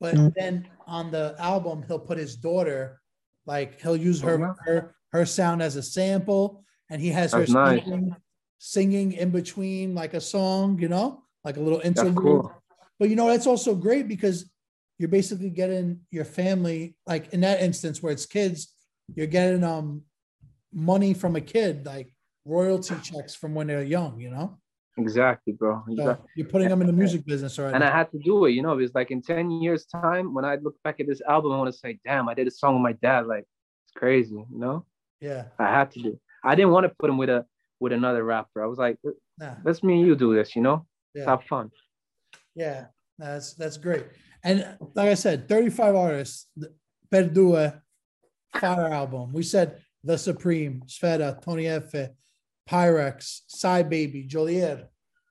But 0.00 0.14
mm-hmm. 0.14 0.28
then 0.34 0.68
on 0.86 1.10
the 1.10 1.36
album, 1.38 1.84
he'll 1.86 1.98
put 1.98 2.18
his 2.18 2.36
daughter, 2.36 3.00
like 3.46 3.80
he'll 3.80 3.96
use 3.96 4.20
her 4.22 4.44
oh, 4.44 4.54
her, 4.64 4.94
her 5.12 5.26
sound 5.26 5.62
as 5.62 5.76
a 5.76 5.82
sample, 5.82 6.64
and 6.88 7.00
he 7.00 7.10
has 7.10 7.32
That's 7.32 7.52
her 7.52 7.58
nice. 7.58 7.84
singing, 7.84 8.16
singing 8.58 9.12
in 9.12 9.30
between 9.30 9.94
like 9.94 10.14
a 10.14 10.20
song, 10.20 10.78
you 10.80 10.88
know, 10.88 11.22
like 11.44 11.56
a 11.56 11.60
little 11.60 11.80
interlude. 11.80 12.16
Cool. 12.16 12.52
But 12.98 13.08
you 13.08 13.16
know, 13.16 13.28
that's 13.28 13.46
also 13.46 13.74
great 13.74 14.08
because 14.08 14.50
you're 15.00 15.08
basically 15.08 15.48
getting 15.48 16.00
your 16.10 16.26
family 16.26 16.94
like 17.06 17.32
in 17.32 17.40
that 17.40 17.62
instance 17.62 18.02
where 18.02 18.12
it's 18.12 18.26
kids 18.26 18.74
you're 19.16 19.26
getting 19.26 19.64
um 19.64 20.02
money 20.72 21.14
from 21.14 21.36
a 21.36 21.40
kid 21.40 21.86
like 21.86 22.12
royalty 22.44 22.94
checks 23.02 23.34
from 23.34 23.54
when 23.54 23.66
they're 23.66 23.82
young 23.82 24.20
you 24.20 24.30
know 24.30 24.58
exactly 24.98 25.54
bro 25.54 25.82
exactly. 25.88 26.14
So 26.14 26.30
you're 26.36 26.48
putting 26.48 26.68
them 26.68 26.82
in 26.82 26.86
the 26.86 26.92
music 26.92 27.24
business 27.24 27.58
already 27.58 27.76
and 27.76 27.82
i 27.82 27.90
had 27.90 28.10
to 28.12 28.18
do 28.18 28.44
it 28.44 28.50
you 28.50 28.60
know 28.60 28.78
it's 28.78 28.94
like 28.94 29.10
in 29.10 29.22
10 29.22 29.50
years 29.50 29.86
time 29.86 30.34
when 30.34 30.44
i 30.44 30.56
look 30.56 30.76
back 30.84 31.00
at 31.00 31.06
this 31.06 31.22
album 31.26 31.52
i 31.52 31.56
want 31.56 31.72
to 31.72 31.78
say 31.78 31.98
damn 32.04 32.28
i 32.28 32.34
did 32.34 32.46
a 32.46 32.50
song 32.50 32.74
with 32.74 32.82
my 32.82 32.92
dad 33.00 33.26
like 33.26 33.44
it's 33.86 33.92
crazy 33.96 34.34
you 34.34 34.58
know 34.58 34.84
yeah 35.20 35.44
i 35.58 35.64
had 35.64 35.90
to 35.92 36.02
do 36.02 36.20
i 36.44 36.54
didn't 36.54 36.72
want 36.72 36.84
to 36.84 36.92
put 36.98 37.08
him 37.08 37.16
with 37.16 37.30
a 37.30 37.46
with 37.78 37.92
another 37.92 38.22
rapper 38.22 38.62
i 38.62 38.66
was 38.66 38.78
like 38.78 38.98
nah. 39.38 39.54
let's 39.64 39.82
me 39.82 39.94
and 39.94 40.06
you 40.06 40.14
do 40.14 40.34
this 40.34 40.54
you 40.54 40.60
know 40.60 40.84
yeah. 41.14 41.24
have 41.24 41.42
fun 41.44 41.70
yeah 42.54 42.86
that's 43.18 43.54
that's 43.54 43.76
great 43.76 44.06
and 44.42 44.76
like 44.94 45.08
I 45.08 45.14
said, 45.14 45.48
35 45.48 45.94
artists, 45.94 46.46
Perdue, 47.10 47.72
Fire 48.54 48.88
album. 48.88 49.32
We 49.32 49.42
said 49.42 49.82
tha 50.02 50.18
Supreme, 50.18 50.82
Sfera, 50.86 51.40
Tony 51.42 51.64
Effe, 51.64 52.10
Pyrex, 52.68 53.40
Side 53.46 53.88
Baby, 53.88 54.26
Geolier, 54.26 54.86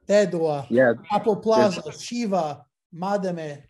Tedua, 0.08 0.68
yeah. 0.70 0.94
Apple 1.12 1.38
Plaza. 1.38 1.92
Shiva, 1.92 2.64
Madame, 2.94 3.64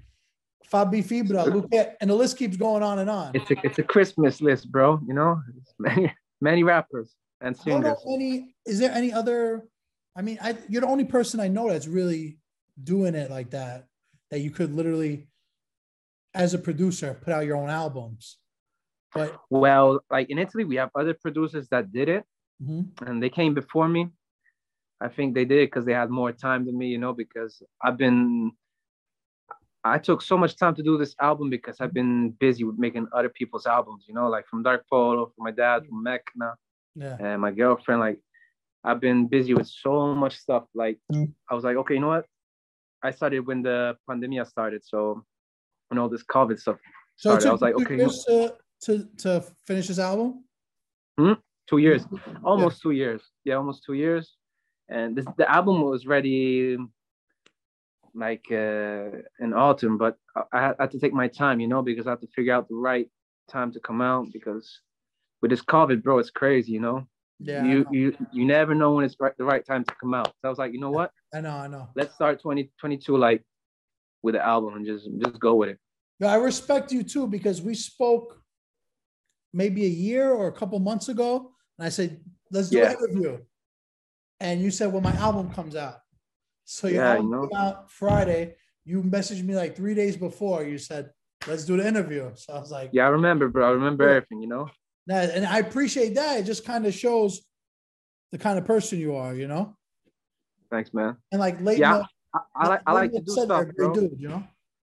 Fabri 0.72 1.04
Fibra, 1.04 1.45
Luchè, 1.45 1.93
and 2.00 2.10
the 2.10 2.15
list 2.15 2.38
keeps 2.38 2.58
going 2.58 2.84
on 2.84 3.00
and 3.00 3.10
on. 3.10 3.32
It's 3.34 3.50
a, 3.50 3.56
it's 3.63 3.80
a 3.80 3.84
Christmas 3.84 4.39
list, 4.39 4.72
bro. 4.72 5.00
You 5.08 5.13
know, 5.13 5.41
many, 5.80 6.13
many 6.41 6.63
rappers 6.63 7.15
and 7.41 7.58
singers. 7.58 7.98
Any, 8.08 8.54
is 8.65 8.80
there 8.80 8.91
any 8.91 9.12
other? 9.12 9.67
I 10.20 10.22
mean, 10.22 10.38
I, 10.42 10.58
you're 10.68 10.82
the 10.82 10.88
only 10.88 11.06
person 11.06 11.40
I 11.40 11.48
know 11.48 11.70
that's 11.70 11.88
really 11.88 12.40
doing 12.84 13.16
it 13.16 13.32
like 13.32 13.52
that. 13.52 13.86
That 14.32 14.42
you 14.42 14.52
could 14.52 14.76
literally 14.76 15.30
as 16.34 16.54
a 16.54 16.60
producer 16.60 17.18
put 17.24 17.34
out 17.34 17.46
your 17.46 17.58
own 17.58 17.70
albums 17.70 18.38
but 19.14 19.36
well 19.50 20.00
like 20.12 20.30
in 20.30 20.38
italy 20.38 20.64
we 20.64 20.76
have 20.76 20.90
other 20.96 21.14
producers 21.14 21.68
that 21.70 21.92
did 21.92 22.10
it 22.10 22.24
mm-hmm. 22.62 23.06
and 23.06 23.22
they 23.22 23.30
came 23.30 23.54
before 23.54 23.88
me 23.88 24.08
i 25.02 25.08
think 25.08 25.34
they 25.34 25.46
did 25.46 25.68
because 25.68 25.86
they 25.86 25.94
had 25.94 26.10
more 26.10 26.32
time 26.32 26.66
than 26.66 26.78
me 26.78 26.88
you 26.88 26.98
know 26.98 27.14
because 27.14 27.64
i've 27.84 27.98
been 27.98 28.52
i 29.84 29.98
took 29.98 30.22
so 30.22 30.38
much 30.38 30.56
time 30.56 30.76
to 30.76 30.84
do 30.84 30.98
this 30.98 31.16
album 31.20 31.50
because 31.50 31.78
i've 31.82 31.94
been 31.94 32.30
busy 32.40 32.64
with 32.64 32.78
making 32.78 33.08
other 33.14 33.30
people's 33.30 33.66
albums 33.66 34.06
you 34.08 34.14
know 34.14 34.30
like 34.30 34.46
from 34.48 34.62
dark 34.62 34.86
polo 34.90 35.26
from 35.26 35.44
my 35.44 35.52
dad 35.52 35.86
from 35.88 36.04
mecna 36.04 36.54
yeah. 36.96 37.18
and 37.20 37.42
my 37.42 37.52
girlfriend 37.52 38.00
like 38.00 38.20
i've 38.84 39.00
been 39.00 39.28
busy 39.28 39.54
with 39.54 39.68
so 39.68 40.13
much 40.15 40.38
stuff 40.38 40.63
like 40.74 40.98
mm-hmm. 41.12 41.26
i 41.50 41.54
was 41.54 41.63
like 41.63 41.76
okay 41.76 41.96
you 41.96 42.00
know 42.00 42.08
what 42.08 42.26
i 43.04 43.12
started 43.12 43.42
when 43.46 43.62
the 43.62 43.96
pandemic 44.08 44.46
started 44.48 44.82
so 44.84 45.24
when 45.89 45.98
all 45.98 46.10
this 46.10 46.24
COVID 46.24 46.60
stuff 46.60 46.78
started. 47.18 47.42
So 47.44 47.50
I 47.50 47.52
was 47.52 47.62
like, 47.62 47.76
okay, 47.76 47.98
years 47.98 48.24
to, 48.28 48.54
to, 48.84 49.08
to 49.18 49.44
finish 49.68 49.88
this 49.88 50.00
album. 50.00 50.46
Hmm? 51.18 51.34
Two 51.68 51.80
years, 51.80 52.06
almost 52.44 52.78
yeah. 52.80 52.84
two 52.84 52.92
years. 52.92 53.22
Yeah, 53.44 53.56
almost 53.56 53.84
two 53.86 53.94
years. 53.94 54.36
And 54.88 55.15
this, 55.15 55.26
the 55.38 55.50
album 55.52 55.82
was 55.82 56.08
ready 56.08 56.78
like 58.15 58.46
uh, 58.52 59.22
in 59.39 59.54
autumn, 59.54 59.98
but 59.98 60.15
I 60.52 60.74
had 60.80 60.92
to 60.92 61.00
take 61.00 61.13
my 61.13 61.28
time, 61.28 61.60
you 61.60 61.68
know, 61.68 61.84
because 61.84 62.08
I 62.08 62.12
had 62.12 62.22
to 62.22 62.28
figure 62.36 62.54
out 62.54 62.68
the 62.70 62.76
right 62.76 63.08
time 63.50 63.72
to 63.74 63.80
come 63.80 64.02
out 64.02 64.28
because 64.34 64.80
with 65.42 65.52
this 65.52 65.62
COVID, 65.62 66.02
bro, 66.02 66.18
it's 66.18 66.32
crazy, 66.32 66.72
you 66.72 66.80
know. 66.80 67.08
Yeah. 67.39 67.63
You 67.63 67.86
you 67.91 68.17
you 68.34 68.45
never 68.45 68.75
know 68.75 68.93
when 68.93 69.06
it's 69.06 69.15
right, 69.19 69.36
the 69.38 69.45
right 69.45 69.65
time 69.65 69.84
to 69.86 69.95
come 69.95 70.13
out. 70.13 70.28
So 70.28 70.45
I 70.45 70.49
was 70.49 70.58
like, 70.58 70.73
you 70.73 70.80
know 70.80 70.91
what? 70.91 71.12
I 71.34 71.41
know, 71.41 71.56
I 71.56 71.67
know. 71.67 71.89
Let's 71.95 72.13
start 72.13 72.41
2022 72.41 73.15
like 73.15 73.43
with 74.21 74.36
the 74.36 74.45
album 74.45 74.75
and 74.75 74.86
just 74.86 75.08
just 75.23 75.39
go 75.39 75.56
with 75.56 75.69
it. 75.69 75.80
Yeah, 76.19 76.34
I 76.34 76.36
respect 76.36 76.91
you 76.91 77.04
too 77.04 77.28
because 77.28 77.62
we 77.62 77.75
spoke 77.75 78.41
maybe 79.54 79.86
a 79.86 79.89
year 79.89 80.32
or 80.32 80.47
a 80.47 80.52
couple 80.52 80.78
months 80.80 81.08
ago, 81.08 81.54
and 81.78 81.86
I 81.86 81.89
said, 81.89 82.19
"Let's 82.52 82.69
do 82.69 82.80
yeah. 82.80 82.91
an 82.91 82.97
interview," 82.97 83.39
and 84.41 84.62
you 84.62 84.69
said, 84.69 84.91
"When 84.91 85.04
my 85.04 85.13
album 85.13 85.49
comes 85.52 85.78
out." 85.78 85.99
So 86.65 86.88
your 86.88 87.04
yeah, 87.04 87.15
album 87.15 87.49
came 87.49 87.58
out 87.58 87.89
Friday. 87.89 88.56
You 88.84 89.02
messaged 89.02 89.43
me 89.43 89.56
like 89.56 89.78
three 89.78 89.95
days 89.95 90.17
before. 90.17 90.63
You 90.63 90.78
said, 90.78 91.12
"Let's 91.47 91.63
do 91.63 91.78
the 91.78 91.88
interview." 91.88 92.32
So 92.36 92.54
I 92.54 92.60
was 92.60 92.71
like, 92.71 92.89
"Yeah, 92.91 93.06
I 93.06 93.10
remember, 93.10 93.47
bro. 93.47 93.65
I 93.65 93.71
remember 93.71 94.10
everything." 94.10 94.41
You 94.41 94.49
know. 94.49 94.69
And 95.10 95.45
I 95.45 95.60
appreciate 95.60 96.15
that. 96.15 96.39
It 96.39 96.43
just 96.43 96.65
kind 96.65 96.86
of 96.86 96.93
shows 96.93 97.41
the 98.32 98.38
kind 98.38 98.58
of 98.58 98.65
person 98.65 99.00
you 99.00 99.15
are. 99.15 99.34
You 99.34 99.48
know. 99.48 99.76
Thanks, 100.72 100.93
man. 100.93 101.17
And 101.32 101.39
like 101.39 101.60
late. 101.62 101.80
Yeah. 101.80 102.04
I, 102.34 102.39
I, 102.56 102.67
like 102.67 102.82
I 102.86 102.93
like 102.93 103.12
to 103.13 103.22
do 103.22 103.32
stuff, 103.32 103.65
bro. 103.76 103.93
Dude, 103.93 104.19
you 104.19 104.30
know. 104.30 104.43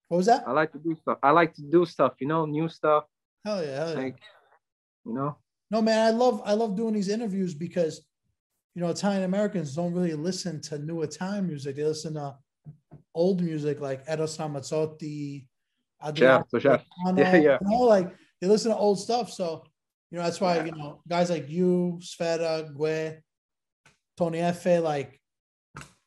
What 0.08 0.18
was 0.18 0.26
that? 0.28 0.48
I 0.48 0.52
like 0.52 0.72
to 0.72 0.80
do 0.80 0.96
stuff. 1.02 1.18
I 1.22 1.32
like 1.32 1.54
to 1.56 1.62
do 1.62 1.86
stuff. 1.86 2.14
You 2.20 2.28
know, 2.28 2.46
new 2.46 2.70
stuff. 2.70 3.06
Hell 3.46 3.64
yeah, 3.64 3.76
hell 3.76 3.90
yeah. 3.90 4.00
Like, 4.00 4.20
you 5.06 5.14
know. 5.14 5.38
No 5.70 5.82
man, 5.82 6.08
I 6.08 6.10
love 6.12 6.42
I 6.46 6.54
love 6.54 6.76
doing 6.76 6.94
these 6.94 7.10
interviews 7.10 7.54
because, 7.54 8.02
you 8.74 8.82
know, 8.82 8.90
Italian 8.90 9.24
Americans 9.24 9.76
don't 9.76 9.94
really 9.94 10.14
listen 10.14 10.62
to 10.64 10.80
new 10.80 11.02
Italian 11.02 11.46
music. 11.46 11.76
They 11.76 11.84
listen 11.84 12.14
to 12.14 12.36
old 13.14 13.42
music 13.42 13.82
like 13.82 14.04
Eros 14.08 14.38
Ramazzotti, 14.38 15.46
certo, 16.02 16.46
certo. 16.52 16.84
yeah, 17.18 17.36
yeah. 17.36 17.58
You 17.62 17.70
know, 17.70 17.80
like 17.82 18.16
they 18.40 18.48
listen 18.48 18.72
to 18.72 18.78
old 18.78 19.00
stuff. 19.00 19.30
So, 19.32 19.66
you 20.12 20.18
know, 20.18 20.24
that's 20.24 20.42
why 20.42 20.64
you 20.64 20.72
know 20.72 21.02
guys 21.08 21.30
like 21.30 21.50
you, 21.50 22.00
Sfera, 22.02 22.74
Gue, 22.74 23.22
Tony 24.18 24.40
Effe, 24.40 24.82
like 24.82 25.20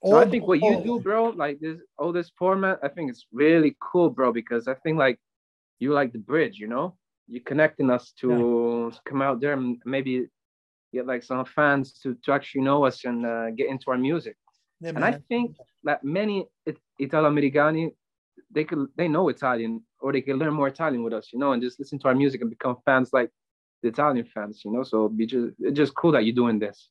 so 0.05 0.17
I 0.17 0.29
think 0.29 0.47
what 0.47 0.63
you 0.63 0.83
do, 0.83 0.99
bro, 0.99 1.29
like 1.31 1.61
this 1.61 1.79
all 1.99 2.13
this 2.13 2.31
format, 2.39 2.79
I 2.83 2.89
think 2.89 3.11
it's 3.11 3.27
really 3.33 3.77
cool, 3.81 4.09
bro, 4.09 4.33
because 4.33 4.67
I 4.67 4.75
think 4.75 4.97
like 4.97 5.19
you 5.79 5.93
like 5.93 6.13
the 6.13 6.19
bridge, 6.19 6.59
you 6.59 6.69
know, 6.69 6.97
you're 7.29 7.43
connecting 7.43 7.91
us 7.91 8.13
to 8.21 8.91
yeah. 8.93 8.99
come 9.05 9.21
out 9.21 9.41
there 9.41 9.53
and 9.53 9.77
maybe 9.85 10.27
get 10.93 11.07
like 11.07 11.23
some 11.23 11.45
fans 11.45 11.93
to, 12.03 12.17
to 12.25 12.33
actually 12.33 12.63
know 12.63 12.85
us 12.87 13.05
and 13.05 13.27
uh, 13.27 13.51
get 13.51 13.69
into 13.69 13.91
our 13.91 13.99
music. 13.99 14.37
Yeah, 14.81 14.91
and 14.91 15.05
I 15.05 15.21
think 15.29 15.57
that 15.85 16.03
many 16.03 16.47
Italo 16.99 17.29
Americani, 17.29 17.91
they 18.51 18.65
could 18.65 18.89
they 18.97 19.07
know 19.07 19.29
Italian 19.29 19.83
or 20.01 20.13
they 20.15 20.23
can 20.23 20.39
learn 20.39 20.55
more 20.55 20.69
Italian 20.69 21.05
with 21.05 21.13
us, 21.13 21.29
you 21.31 21.39
know, 21.39 21.53
and 21.53 21.63
just 21.63 21.79
listen 21.79 21.99
to 21.99 22.09
our 22.09 22.15
music 22.15 22.41
and 22.41 22.49
become 22.49 22.77
fans 22.87 23.11
like 23.13 23.31
the 23.83 23.89
Italian 23.89 24.25
fans, 24.25 24.63
you 24.65 24.73
know. 24.73 24.83
So 24.83 25.09
be 25.09 25.27
just 25.27 25.55
it's 25.59 25.77
just 25.77 25.95
cool 25.95 26.13
that 26.13 26.25
you're 26.25 26.35
doing 26.35 26.59
this. 26.59 26.89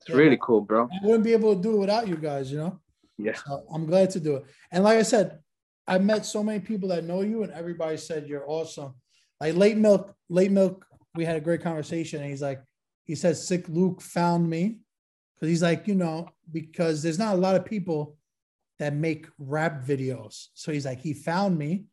It's 0.00 0.10
yeah, 0.10 0.16
really 0.16 0.38
cool, 0.40 0.60
bro. 0.60 0.88
I 0.92 1.06
wouldn't 1.06 1.24
be 1.24 1.32
able 1.32 1.54
to 1.54 1.62
do 1.62 1.76
it 1.76 1.78
without 1.78 2.08
you 2.08 2.16
guys, 2.16 2.50
you 2.50 2.58
know? 2.58 2.80
Yeah. 3.18 3.34
So 3.34 3.64
I'm 3.72 3.86
glad 3.86 4.10
to 4.10 4.20
do 4.20 4.36
it. 4.36 4.46
And 4.72 4.82
like 4.82 4.98
I 4.98 5.02
said, 5.02 5.38
I 5.86 5.98
met 5.98 6.26
so 6.26 6.42
many 6.42 6.60
people 6.60 6.88
that 6.88 7.04
know 7.04 7.20
you, 7.20 7.42
and 7.44 7.52
everybody 7.52 7.96
said 7.96 8.26
you're 8.26 8.48
awesome. 8.48 8.94
Like 9.40 9.54
late 9.54 9.76
milk, 9.76 10.14
late 10.28 10.50
milk, 10.50 10.84
we 11.14 11.24
had 11.24 11.36
a 11.36 11.40
great 11.40 11.62
conversation, 11.62 12.20
and 12.20 12.30
he's 12.30 12.42
like, 12.42 12.62
he 13.04 13.14
says, 13.14 13.46
Sick 13.46 13.68
Luke 13.68 14.00
found 14.00 14.48
me. 14.48 14.78
Because 15.34 15.50
he's 15.50 15.62
like, 15.62 15.88
you 15.88 15.96
know, 15.96 16.28
because 16.52 17.02
there's 17.02 17.18
not 17.18 17.34
a 17.34 17.38
lot 17.38 17.56
of 17.56 17.64
people 17.64 18.16
that 18.78 18.94
make 18.94 19.26
rap 19.38 19.84
videos. 19.84 20.46
So 20.54 20.72
he's 20.72 20.86
like, 20.86 21.00
he 21.00 21.14
found 21.14 21.58
me, 21.58 21.84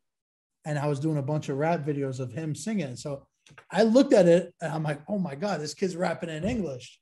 and 0.65 0.77
I 0.77 0.88
was 0.88 0.99
doing 0.99 1.17
a 1.17 1.23
bunch 1.23 1.49
of 1.49 1.57
rap 1.57 1.85
videos 1.85 2.19
of 2.19 2.31
him 2.31 2.53
singing. 2.53 2.95
So 2.95 3.25
I 3.71 3.83
looked 3.83 4.13
at 4.13 4.27
it 4.27 4.53
and 4.62 4.71
I'm 4.71 4.83
like, 4.83 5.01
oh 5.07 5.19
my 5.19 5.35
God, 5.35 5.62
this 5.62 5.73
kid's 5.73 5.95
rapping 5.95 6.29
in 6.29 6.43
English. 6.43 6.99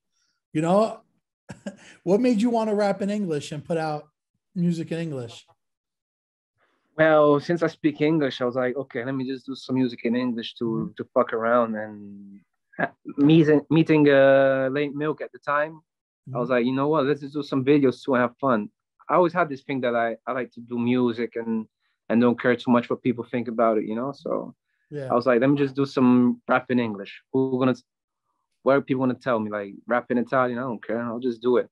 You 0.53 0.61
know, 0.61 1.01
what 2.03 2.21
made 2.21 2.41
you 2.41 2.49
want 2.49 2.69
to 2.69 2.75
rap 2.75 3.01
in 3.01 3.09
English 3.09 3.51
and 3.51 3.63
put 3.63 3.77
out 3.77 4.09
music 4.55 4.91
in 4.91 4.99
English? 4.99 5.45
Well, 6.97 7.39
since 7.39 7.61
I 7.61 7.67
speak 7.67 8.01
English, 8.01 8.41
I 8.41 8.45
was 8.45 8.55
like, 8.55 8.75
okay, 8.75 9.05
let 9.05 9.13
me 9.13 9.27
just 9.27 9.45
do 9.45 9.55
some 9.55 9.75
music 9.75 10.01
in 10.03 10.15
English 10.15 10.55
to 10.55 10.65
Mhm. 10.65 10.95
to 10.97 11.03
fuck 11.13 11.31
around 11.33 11.75
and 11.75 12.41
meeting 13.17 13.61
meeting 13.69 14.09
uh, 14.09 14.69
late 14.71 14.95
milk 14.95 15.21
at 15.21 15.31
the 15.31 15.39
time. 15.39 15.81
I 16.35 16.39
was 16.39 16.49
like, 16.49 16.65
you 16.65 16.73
know 16.73 16.89
what? 16.89 17.05
Let's 17.05 17.21
just 17.21 17.33
do 17.33 17.43
some 17.43 17.63
videos 17.63 18.03
to 18.03 18.13
have 18.15 18.35
fun. 18.37 18.69
I 19.09 19.15
always 19.15 19.33
had 19.33 19.47
this 19.47 19.63
thing 19.63 19.79
that 19.81 19.95
I, 19.95 20.17
I 20.27 20.31
like 20.33 20.51
to 20.53 20.61
do 20.61 20.77
music 20.77 21.35
and 21.35 21.67
and 22.09 22.21
don't 22.21 22.39
care 22.39 22.55
too 22.55 22.71
much 22.71 22.89
what 22.89 23.03
people 23.03 23.23
think 23.23 23.47
about 23.47 23.77
it, 23.77 23.85
you 23.85 23.95
know. 23.95 24.11
So 24.11 24.55
yeah. 24.89 25.07
I 25.11 25.13
was 25.13 25.25
like, 25.25 25.41
let 25.41 25.49
me 25.49 25.57
just 25.57 25.75
do 25.75 25.85
some 25.85 26.41
rap 26.47 26.69
in 26.71 26.79
English. 26.79 27.21
Who 27.33 27.57
gonna 27.59 27.75
what 28.63 28.75
are 28.77 28.81
people 28.81 29.03
gonna 29.05 29.15
tell 29.15 29.39
me? 29.39 29.49
Like 29.51 29.73
rap 29.87 30.11
in 30.11 30.17
Italian? 30.17 30.57
I 30.59 30.61
don't 30.63 30.83
care. 30.85 31.01
I'll 31.01 31.19
just 31.19 31.41
do 31.41 31.57
it. 31.57 31.69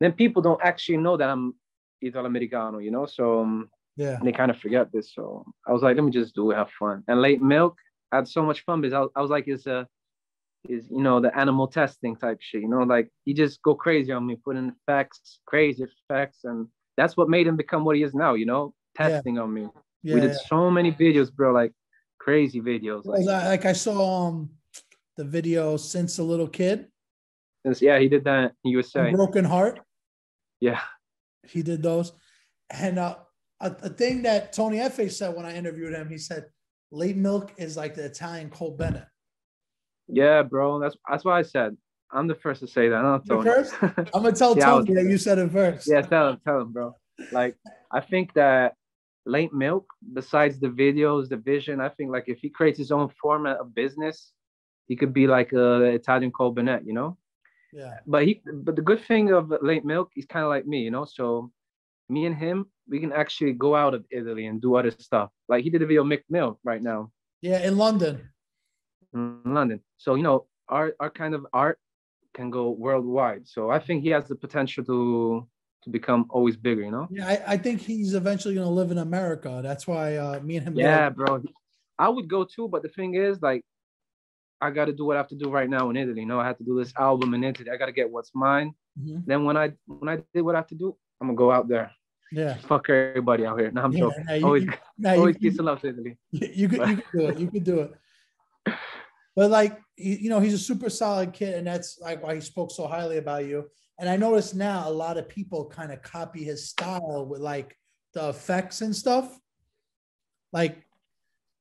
Then 0.00 0.12
people 0.12 0.42
don't 0.42 0.60
actually 0.62 0.98
know 0.98 1.16
that 1.16 1.28
I'm 1.28 1.54
Italo 2.02 2.26
Americano, 2.26 2.78
you 2.78 2.90
know. 2.90 3.06
So 3.06 3.40
um, 3.40 3.68
yeah. 3.96 4.18
they 4.22 4.32
kind 4.32 4.50
of 4.50 4.58
forget 4.58 4.92
this. 4.92 5.14
So 5.14 5.44
I 5.66 5.72
was 5.72 5.82
like, 5.82 5.96
let 5.96 6.04
me 6.04 6.10
just 6.10 6.34
do 6.34 6.50
it, 6.50 6.56
have 6.56 6.70
fun. 6.78 7.02
And 7.08 7.22
late 7.22 7.40
milk, 7.42 7.76
I 8.12 8.16
had 8.16 8.28
so 8.28 8.42
much 8.42 8.64
fun 8.64 8.80
because 8.80 8.92
I, 8.94 9.00
was- 9.00 9.10
I 9.16 9.20
was 9.22 9.30
like, 9.30 9.48
it's 9.48 9.66
a 9.66 9.86
is 10.68 10.88
you 10.90 11.02
know 11.02 11.20
the 11.20 11.36
animal 11.38 11.68
testing 11.68 12.16
type 12.16 12.38
shit, 12.40 12.60
you 12.62 12.68
know, 12.68 12.82
like 12.82 13.08
he 13.24 13.32
just 13.32 13.62
go 13.62 13.74
crazy 13.74 14.10
on 14.12 14.26
me, 14.26 14.36
put 14.44 14.56
in 14.56 14.72
facts, 14.84 15.38
crazy 15.46 15.84
facts, 16.08 16.40
and 16.44 16.66
that's 16.96 17.16
what 17.16 17.28
made 17.28 17.46
him 17.46 17.56
become 17.56 17.84
what 17.84 17.94
he 17.96 18.02
is 18.02 18.14
now, 18.14 18.34
you 18.34 18.46
know, 18.46 18.74
Yeah. 18.98 19.08
testing 19.08 19.38
on 19.38 19.52
me. 19.54 19.68
Yeah. 20.02 20.14
we 20.14 20.20
did 20.20 20.34
so 20.34 20.70
many 20.70 20.90
videos, 20.92 21.32
bro, 21.32 21.52
like 21.52 21.72
crazy 22.26 22.60
videos. 22.60 23.04
Like, 23.06 23.24
Like, 23.24 23.44
like 23.44 23.64
I 23.66 23.72
saw 23.72 24.26
um 24.26 24.50
the 25.16 25.24
video 25.24 25.76
since 25.76 26.18
a 26.18 26.22
little 26.24 26.48
kid, 26.48 26.86
since- 27.64 27.80
yeah, 27.80 27.98
he 28.00 28.08
did 28.08 28.24
that 28.24 28.52
in 28.64 28.70
USA. 28.72 29.10
Broken 29.12 29.44
Heart. 29.44 29.80
Yeah. 30.60 30.80
He 31.44 31.62
did 31.62 31.82
those. 31.82 32.12
And 32.70 32.98
uh, 32.98 33.16
a, 33.60 33.70
a 33.82 33.88
thing 33.88 34.22
that 34.22 34.52
Tony 34.52 34.78
Effe 34.78 35.10
said 35.12 35.34
when 35.36 35.46
I 35.46 35.54
interviewed 35.54 35.94
him, 35.94 36.08
he 36.08 36.18
said, 36.18 36.46
late 36.90 37.16
milk 37.16 37.52
is 37.58 37.76
like 37.76 37.94
the 37.94 38.04
Italian 38.04 38.50
Cole 38.50 38.76
Bennett. 38.76 39.04
Yeah, 40.08 40.42
bro. 40.42 40.80
That's 40.80 40.96
that's 41.08 41.24
why 41.24 41.38
I 41.38 41.42
said 41.42 41.76
I'm 42.10 42.26
the 42.26 42.34
first 42.34 42.60
to 42.60 42.66
say 42.66 42.88
that. 42.88 43.22
The 43.26 43.34
Tony. 43.34 43.44
first? 43.50 43.74
I'm 43.82 44.22
gonna 44.24 44.32
tell 44.32 44.56
Yeah, 44.58 44.72
I 44.72 44.74
was- 44.74 44.86
Tony 44.86 45.00
that 45.00 45.08
you 45.10 45.18
said 45.18 45.38
it 45.38 45.50
first. 45.52 45.86
Yeah, 45.88 46.02
tell 46.02 46.30
him, 46.30 46.38
tell 46.44 46.60
him, 46.60 46.72
bro. 46.72 46.94
Like, 47.32 47.56
I 47.92 48.00
think 48.00 48.34
that 48.34 48.74
late 49.26 49.52
milk, 49.52 49.84
besides 50.14 50.58
the 50.58 50.68
videos, 50.68 51.28
the 51.28 51.36
vision, 51.36 51.80
I 51.80 51.88
think 51.90 52.10
like 52.10 52.24
if 52.28 52.38
he 52.38 52.48
creates 52.48 52.78
his 52.78 52.92
own 52.92 53.08
format 53.20 53.56
of 53.58 53.74
business, 53.74 54.32
he 54.86 54.94
could 54.96 55.12
be 55.12 55.26
like 55.26 55.52
a 55.52 55.82
Italian 56.00 56.30
Cole 56.30 56.52
Bennett, 56.52 56.86
you 56.86 56.92
know. 56.94 57.18
Yeah. 57.72 57.94
But 58.06 58.24
he, 58.24 58.40
but 58.66 58.76
the 58.76 58.82
good 58.82 59.02
thing 59.04 59.32
of 59.32 59.52
late 59.60 59.84
milk, 59.84 60.10
he's 60.14 60.26
kind 60.26 60.44
of 60.44 60.48
like 60.50 60.66
me, 60.66 60.80
you 60.82 60.90
know. 60.90 61.04
So 61.04 61.50
me 62.08 62.24
and 62.26 62.36
him, 62.36 62.66
we 62.88 63.00
can 63.00 63.12
actually 63.12 63.52
go 63.52 63.74
out 63.74 63.94
of 63.94 64.04
Italy 64.10 64.46
and 64.46 64.60
do 64.62 64.76
other 64.76 64.92
stuff. 64.92 65.30
Like 65.48 65.64
he 65.64 65.70
did 65.70 65.82
a 65.82 65.86
video 65.86 66.04
Mick 66.04 66.22
milk 66.30 66.58
right 66.64 66.82
now 66.82 67.10
Yeah. 67.42 67.60
In 67.66 67.76
London. 67.76 68.30
in 69.12 69.42
London. 69.44 69.80
So 69.98 70.14
you 70.14 70.22
know, 70.22 70.46
our 70.68 70.94
our 71.00 71.10
kind 71.10 71.34
of 71.34 71.46
art 71.52 71.78
can 72.34 72.50
go 72.50 72.70
worldwide. 72.70 73.48
So 73.48 73.70
I 73.70 73.78
think 73.80 74.02
he 74.02 74.10
has 74.10 74.28
the 74.28 74.36
potential 74.36 74.84
to 74.84 75.48
to 75.86 75.90
become 75.90 76.26
always 76.30 76.56
bigger, 76.56 76.82
you 76.82 76.90
know. 76.90 77.08
Yeah. 77.10 77.28
I, 77.28 77.52
I 77.54 77.56
think 77.56 77.80
he's 77.80 78.14
eventually 78.14 78.54
gonna 78.56 78.68
live 78.70 78.90
in 78.90 78.98
America. 78.98 79.60
That's 79.62 79.86
why 79.86 80.16
uh, 80.16 80.40
me 80.40 80.56
and 80.56 80.66
him. 80.68 80.74
Yeah, 80.76 81.08
bro. 81.10 81.42
I 81.98 82.08
would 82.08 82.28
go 82.28 82.44
too, 82.44 82.68
but 82.68 82.82
the 82.82 82.88
thing 82.90 83.14
is, 83.14 83.40
like, 83.40 83.64
I 84.60 84.70
got 84.70 84.86
to 84.86 84.92
do 84.92 85.04
what 85.06 85.16
I 85.16 85.20
have 85.20 85.28
to 85.28 85.34
do 85.36 85.48
right 85.50 85.68
now 85.70 85.88
in 85.90 85.96
Italy. 85.96 86.20
You 86.20 86.26
know, 86.26 86.40
I 86.40 86.46
have 86.46 86.58
to 86.58 86.64
do 86.64 86.78
this 86.78 86.92
album 86.98 87.32
in 87.34 87.44
Italy. 87.44 87.70
I 87.70 87.76
got 87.76 87.86
to 87.86 87.92
get 87.92 88.10
what's 88.10 88.32
mine. 88.34 88.74
Mhm. 89.00 89.24
Then 89.26 89.44
when 89.44 89.56
I 89.56 89.72
when 89.86 90.08
I 90.08 90.22
did 90.34 90.42
what 90.42 90.54
I 90.56 90.58
have 90.58 90.66
to 90.68 90.74
do, 90.74 90.96
I'm 91.20 91.28
gonna 91.28 91.36
go 91.36 91.50
out 91.52 91.68
there, 91.68 91.90
Yeah. 92.32 92.56
fuck 92.56 92.90
everybody 92.90 93.46
out 93.46 93.58
here. 93.60 93.70
No, 93.70 93.82
I'm 93.82 93.92
Yeah, 93.92 94.00
joking. 94.00 94.24
you- 94.40 94.44
always, 94.46 94.64
you- 94.64 94.72
you- 94.98 95.08
always 95.10 95.36
you- 95.36 95.40
peace 95.50 95.58
and 95.58 95.66
love 95.66 95.80
to 95.82 95.88
Italy. 95.88 96.16
you 96.32 96.68
could 96.68 96.88
you 96.88 96.96
could 96.96 97.04
do 97.14 97.26
it. 97.28 97.38
You 97.38 97.48
could 97.50 97.64
do 97.64 97.80
it. 97.80 97.92
But 99.36 99.50
like 99.50 99.78
you 99.98 100.30
know, 100.30 100.40
he's 100.40 100.54
a 100.54 100.58
super 100.58 100.88
solid 100.90 101.32
kid, 101.34 101.54
and 101.54 101.66
that's 101.66 101.98
like 102.00 102.22
why 102.22 102.34
he 102.34 102.40
spoke 102.40 102.70
so 102.70 102.86
highly 102.86 103.18
about 103.18 103.44
you. 103.46 103.68
And 103.98 104.08
I 104.08 104.16
notice 104.16 104.54
now 104.54 104.88
a 104.88 104.90
lot 104.90 105.16
of 105.16 105.28
people 105.28 105.66
kind 105.66 105.90
of 105.92 106.02
copy 106.02 106.44
his 106.44 106.68
style 106.68 107.24
with 107.26 107.40
like 107.40 107.76
the 108.14 108.28
effects 108.28 108.82
and 108.82 108.94
stuff. 108.94 109.38
Like 110.52 110.82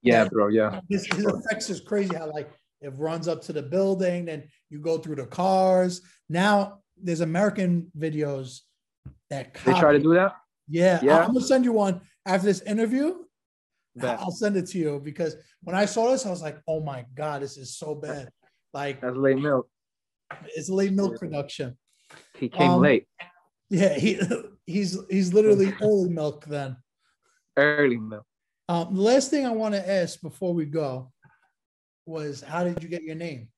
Yeah, 0.02 0.24
Yeah. 0.24 0.30
bro. 0.30 0.48
Yeah, 0.50 0.80
his, 0.90 1.06
his 1.08 1.26
effects 1.26 1.70
is 1.70 1.80
crazy. 1.82 2.16
How 2.16 2.30
like 2.32 2.50
it 2.82 2.94
runs 2.98 3.28
up 3.28 3.42
to 3.44 3.54
the 3.54 3.64
building, 3.64 4.26
then 4.26 4.44
you 4.70 4.80
go 4.80 4.98
through 4.98 5.16
the 5.16 5.26
cars. 5.26 6.02
Now 6.30 6.80
there's 7.02 7.22
American 7.22 7.92
videos 7.98 8.62
that 9.30 9.54
they 9.66 9.74
try 9.74 9.94
to 9.94 10.00
do 10.00 10.14
that. 10.14 10.36
Yeah, 10.68 11.00
Yeah. 11.02 11.20
I'm 11.20 11.28
gonna 11.28 11.42
send 11.42 11.64
you 11.66 11.72
one 11.74 12.02
after 12.26 12.46
this 12.48 12.62
interview. 12.62 13.16
Bet. 13.96 14.20
I'll 14.20 14.32
send 14.32 14.58
it 14.58 14.68
to 14.72 14.78
you 14.78 15.00
because 15.02 15.38
when 15.64 15.74
I 15.76 15.86
saw 15.86 16.12
this, 16.12 16.26
I 16.26 16.30
was 16.30 16.42
like, 16.42 16.58
"Oh 16.68 16.82
my 16.82 17.06
god, 17.16 17.42
this 17.42 17.56
is 17.58 17.78
so 17.78 17.96
bad!" 17.96 18.30
Like 18.74 19.00
That's 19.00 19.16
late 19.16 19.38
milk. 19.38 19.70
it's 20.54 20.70
late 20.70 20.92
milk 20.92 21.18
production. 21.18 21.78
He 22.38 22.50
came 22.50 22.72
Um, 22.72 22.82
late, 22.82 23.08
Yeah, 23.70 23.94
he 23.94 24.20
he's 24.66 24.98
he's 25.10 25.34
literally 25.34 25.74
early 25.82 26.10
milk 26.10 26.46
then. 26.46 26.78
early 27.58 27.98
milk. 27.98 28.26
Um, 28.68 28.96
the 28.96 29.02
last 29.02 29.30
thing 29.30 29.46
I 29.46 29.52
want 29.52 29.76
to 29.76 29.90
ask 29.90 30.22
before 30.22 30.54
we 30.54 30.66
go 30.66 31.12
was, 32.06 32.42
how 32.42 32.64
did 32.64 32.82
you 32.82 32.90
get 32.90 33.04
your 33.04 33.16
name? 33.16 33.50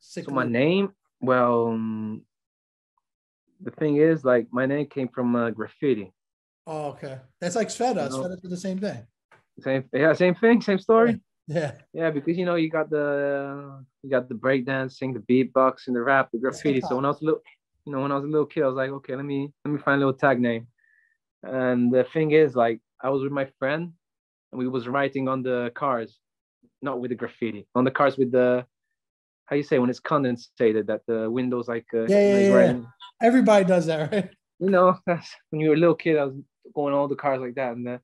Sick 0.00 0.24
So 0.26 0.32
my 0.32 0.44
name, 0.44 0.90
well, 1.20 1.68
um, 1.68 2.22
the 3.62 3.70
thing 3.70 3.96
is, 3.96 4.24
like, 4.24 4.48
my 4.50 4.66
name 4.66 4.86
came 4.86 5.08
from 5.08 5.34
uh, 5.36 5.50
graffiti. 5.50 6.12
Oh, 6.66 6.88
okay. 6.90 7.18
That's 7.40 7.56
like 7.56 7.68
Sfera. 7.68 8.10
No. 8.10 8.22
Sfera 8.22 8.40
did 8.40 8.50
the 8.50 8.56
same 8.56 8.78
thing. 8.78 9.06
Same, 9.60 9.84
yeah, 9.92 10.12
same 10.12 10.34
thing, 10.34 10.60
same 10.62 10.78
story. 10.78 11.20
Yeah. 11.50 11.72
Yeah, 11.92 12.10
because 12.10 12.38
you 12.38 12.44
know 12.44 12.54
you 12.54 12.70
got 12.70 12.90
the 12.90 13.84
you 14.02 14.10
got 14.10 14.28
the 14.28 14.36
breakdancing, 14.36 15.12
the 15.12 15.24
beatbox, 15.28 15.88
and 15.88 15.96
the 15.96 16.00
rap, 16.00 16.30
the 16.30 16.38
graffiti. 16.38 16.80
So 16.80 16.94
when 16.94 17.04
I 17.04 17.08
was 17.08 17.20
a 17.22 17.24
little, 17.24 17.42
you 17.84 17.92
know, 17.92 18.02
when 18.02 18.12
I 18.12 18.14
was 18.14 18.24
a 18.24 18.28
little 18.28 18.46
kid, 18.46 18.62
I 18.62 18.68
was 18.68 18.76
like, 18.76 18.90
okay, 18.90 19.16
let 19.16 19.24
me 19.24 19.52
let 19.64 19.72
me 19.72 19.80
find 19.80 19.96
a 19.96 20.06
little 20.06 20.18
tag 20.18 20.40
name. 20.40 20.68
And 21.42 21.92
the 21.92 22.04
thing 22.04 22.30
is, 22.30 22.54
like, 22.54 22.80
I 23.02 23.10
was 23.10 23.24
with 23.24 23.32
my 23.32 23.48
friend, 23.58 23.92
and 24.52 24.58
we 24.60 24.68
was 24.68 24.86
writing 24.86 25.26
on 25.26 25.42
the 25.42 25.72
cars, 25.74 26.20
not 26.82 27.00
with 27.00 27.10
the 27.10 27.16
graffiti, 27.16 27.66
on 27.74 27.82
the 27.82 27.90
cars 27.90 28.16
with 28.16 28.30
the 28.30 28.64
how 29.46 29.56
you 29.56 29.64
say 29.64 29.80
when 29.80 29.90
it's 29.90 30.00
condensated 30.00 30.86
that 30.86 31.00
the 31.08 31.28
windows 31.28 31.66
like 31.66 31.86
uh, 31.92 32.04
Yeah, 32.04 32.20
yeah, 32.20 32.38
yeah, 32.38 32.80
Everybody 33.20 33.64
does 33.64 33.86
that, 33.86 34.12
right? 34.12 34.30
you 34.60 34.70
know, 34.70 34.96
that's 35.04 35.34
when 35.50 35.60
you 35.60 35.70
were 35.70 35.74
a 35.74 35.78
little 35.78 35.96
kid, 35.96 36.16
I 36.16 36.26
was 36.26 36.36
going 36.76 36.94
all 36.94 37.08
the 37.08 37.16
cars 37.16 37.40
like 37.40 37.56
that, 37.56 37.72
and, 37.72 37.88
uh, 37.88 37.98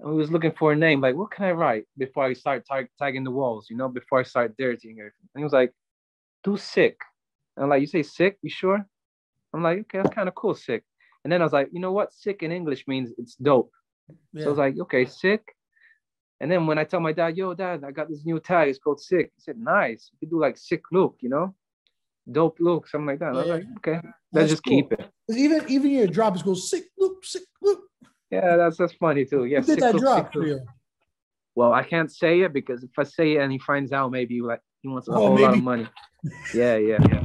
and 0.00 0.10
we 0.10 0.16
was 0.16 0.30
looking 0.30 0.52
for 0.52 0.72
a 0.72 0.76
name. 0.76 1.00
Like, 1.00 1.16
what 1.16 1.30
can 1.30 1.44
I 1.44 1.52
write 1.52 1.84
before 1.96 2.24
I 2.24 2.32
start 2.32 2.64
tag- 2.66 2.90
tagging 2.98 3.24
the 3.24 3.30
walls? 3.30 3.68
You 3.68 3.76
know, 3.76 3.88
before 3.88 4.20
I 4.20 4.22
start 4.22 4.56
dirtying 4.56 4.98
everything. 5.00 5.28
And 5.34 5.40
he 5.40 5.44
was 5.44 5.52
like, 5.52 5.72
"Do 6.44 6.56
sick." 6.56 6.98
And 7.56 7.64
I'm 7.64 7.70
like, 7.70 7.80
"You 7.80 7.86
say 7.86 8.02
sick? 8.02 8.38
You 8.42 8.50
sure?" 8.50 8.86
I'm 9.52 9.62
like, 9.62 9.80
"Okay, 9.80 9.98
that's 9.98 10.14
kind 10.14 10.28
of 10.28 10.34
cool, 10.34 10.54
sick." 10.54 10.84
And 11.24 11.32
then 11.32 11.40
I 11.40 11.44
was 11.44 11.52
like, 11.52 11.68
"You 11.72 11.80
know 11.80 11.92
what? 11.92 12.12
Sick 12.12 12.42
in 12.42 12.52
English 12.52 12.86
means 12.86 13.12
it's 13.18 13.34
dope." 13.36 13.72
Yeah. 14.32 14.42
So 14.42 14.46
I 14.46 14.50
was 14.50 14.58
like, 14.58 14.78
"Okay, 14.78 15.04
sick." 15.06 15.42
And 16.40 16.50
then 16.50 16.66
when 16.66 16.78
I 16.78 16.84
tell 16.84 17.00
my 17.00 17.12
dad, 17.12 17.36
"Yo, 17.36 17.54
dad, 17.54 17.82
I 17.82 17.90
got 17.90 18.08
this 18.08 18.24
new 18.24 18.38
tag. 18.38 18.68
It's 18.68 18.78
called 18.78 19.00
sick," 19.00 19.32
he 19.34 19.40
said, 19.40 19.58
"Nice. 19.58 20.10
You 20.12 20.18
could 20.20 20.30
do 20.30 20.40
like 20.40 20.56
sick 20.56 20.82
look, 20.92 21.16
you 21.20 21.28
know." 21.28 21.54
Dope 22.30 22.58
look, 22.60 22.86
something 22.86 23.06
like 23.06 23.18
that. 23.20 23.30
And 23.30 23.38
I 23.38 23.40
was 23.40 23.48
Yeah, 23.48 23.54
like, 23.54 23.64
okay, 23.78 23.94
let's 23.96 24.12
That's 24.32 24.50
just 24.50 24.64
cool. 24.64 24.82
keep 24.82 24.92
it. 24.92 25.10
even 25.30 25.64
even 25.68 25.90
your 25.90 26.06
drops 26.06 26.42
go 26.42 26.54
sick 26.54 26.84
look 26.98 27.24
sick 27.24 27.44
look. 27.62 27.87
Yeah, 28.30 28.56
that's 28.56 28.76
that's 28.76 28.92
funny 28.94 29.24
too. 29.24 29.44
Yeah, 29.46 29.60
Who 29.60 29.66
did 29.66 29.80
that 29.80 29.96
drop 29.96 30.32
for 30.32 30.46
you? 30.46 30.60
Well, 31.54 31.72
I 31.72 31.82
can't 31.82 32.12
say 32.12 32.40
it 32.42 32.52
because 32.52 32.84
if 32.84 32.90
I 32.98 33.02
say 33.04 33.36
it 33.36 33.38
and 33.40 33.50
he 33.50 33.58
finds 33.58 33.92
out, 33.92 34.10
maybe 34.12 34.40
like 34.40 34.60
he 34.82 34.88
wants 34.88 35.08
a 35.08 35.12
Oh, 35.12 35.14
whole 35.14 35.38
lot 35.40 35.54
of 35.54 35.62
money. 35.62 35.88
Yeah, 36.54 36.76
yeah, 36.76 36.98
yeah. 37.08 37.20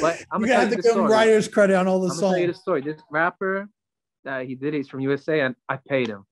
But 0.00 0.20
I'm 0.30 0.40
you 0.42 0.46
gonna 0.48 0.60
have 0.60 0.70
to 0.70 0.76
the 0.76 0.82
give 0.82 0.90
him 0.92 0.98
story. 0.98 1.10
writer's 1.10 1.48
credit 1.48 1.76
on 1.76 1.86
all 1.88 2.00
the 2.00 2.08
songs. 2.08 2.18
I'm 2.18 2.22
gonna 2.22 2.34
tell 2.34 2.40
you 2.40 2.46
the 2.52 2.54
story. 2.58 2.80
This 2.82 3.02
rapper 3.10 3.68
that 4.24 4.46
he 4.46 4.54
did 4.54 4.74
he's 4.74 4.88
from 4.88 5.00
USA, 5.00 5.40
and 5.40 5.54
I 5.68 5.76
paid 5.76 6.08
him, 6.08 6.24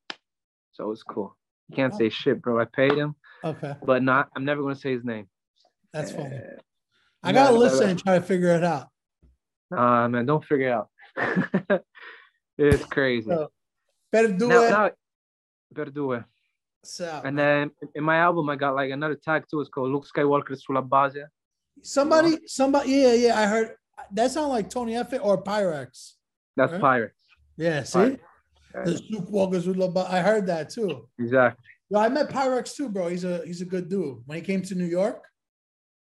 so 0.73 0.91
it's 0.93 1.03
cool. 1.03 1.37
You 1.69 1.77
can't 1.77 1.93
Oh. 1.93 1.99
say 1.99 2.09
shit, 2.09 2.41
bro. 2.41 2.61
I 2.61 2.65
paid 2.65 2.97
him, 2.97 3.15
Okay, 3.45 3.75
but 3.85 4.03
not. 4.03 4.29
I'm 4.37 4.45
never 4.45 4.63
gonna 4.63 4.75
say 4.77 4.93
his 4.93 5.05
name. 5.05 5.27
that's 5.93 6.13
funny. 6.13 6.37
Uh, 6.37 6.61
I 7.23 7.33
gotta 7.33 7.53
no, 7.55 7.59
listen 7.59 7.91
and 7.91 7.99
try 8.03 8.19
to 8.19 8.25
figure 8.25 8.49
it 8.55 8.65
out. 8.65 8.89
Nah, 9.71 10.09
man, 10.09 10.27
don't 10.27 10.45
figure 10.45 10.69
it 10.69 10.73
out. 10.73 10.89
it's 12.59 12.85
crazy. 12.87 13.29
So, 13.29 13.51
Better 14.13 14.29
do 14.33 14.47
now, 14.49 14.63
it. 14.63 14.71
now, 14.71 14.91
better 15.73 15.91
do. 15.91 16.23
So, 16.85 17.23
And 17.25 17.39
then 17.39 17.71
in 17.95 18.05
my 18.05 18.17
album, 18.19 18.49
I 18.51 18.57
got 18.57 18.75
like 18.75 18.91
another 18.91 19.15
tag 19.15 19.45
too. 19.51 19.61
It's 19.61 19.71
called 19.71 19.91
Luke 19.91 20.07
Skywalker 20.07 20.57
sulla 20.61 20.83
base. 20.83 21.25
somebody, 21.83 22.39
somebody, 22.47 22.91
yeah, 22.91 23.13
yeah. 23.15 23.41
I 23.41 23.47
heard 23.47 23.77
that 24.13 24.31
sound 24.31 24.49
like 24.51 24.69
Tony 24.69 24.93
Effe 24.95 25.19
or 25.23 25.43
Pyrex. 25.43 26.13
That's 26.57 26.73
Right. 26.73 26.81
Pirate. 26.81 27.13
Yeah, 27.57 27.83
see, 27.85 27.99
Pyrex. 27.99 28.19
the 28.85 29.03
Luke 29.11 29.31
Walkers 29.31 29.67
with 29.67 29.77
Laba- 29.77 30.09
I 30.11 30.21
heard 30.21 30.47
that 30.49 30.71
too. 30.71 31.09
Exactly. 31.19 31.65
Yo, 31.91 31.99
I 32.01 32.09
met 32.09 32.29
Pyrex 32.29 32.75
too, 32.77 32.89
bro. 32.89 33.09
He's 33.09 33.25
a 33.25 33.43
he's 33.47 33.61
a 33.63 33.65
good 33.67 33.89
dude. 33.89 34.19
When 34.27 34.37
he 34.39 34.43
came 34.45 34.63
to 34.63 34.75
New 34.75 34.87
York, 34.87 35.23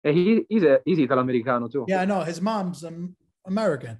Yeah, 0.04 0.12
he, 0.14 0.42
he's 0.50 0.64
a 0.64 0.80
he's 0.86 0.98
Italo 1.00 1.22
Americano 1.22 1.68
too. 1.68 1.86
yeah, 1.88 2.02
I 2.02 2.06
know 2.06 2.22
his 2.22 2.42
mom's 2.42 2.84
um, 2.84 3.16
American. 3.46 3.98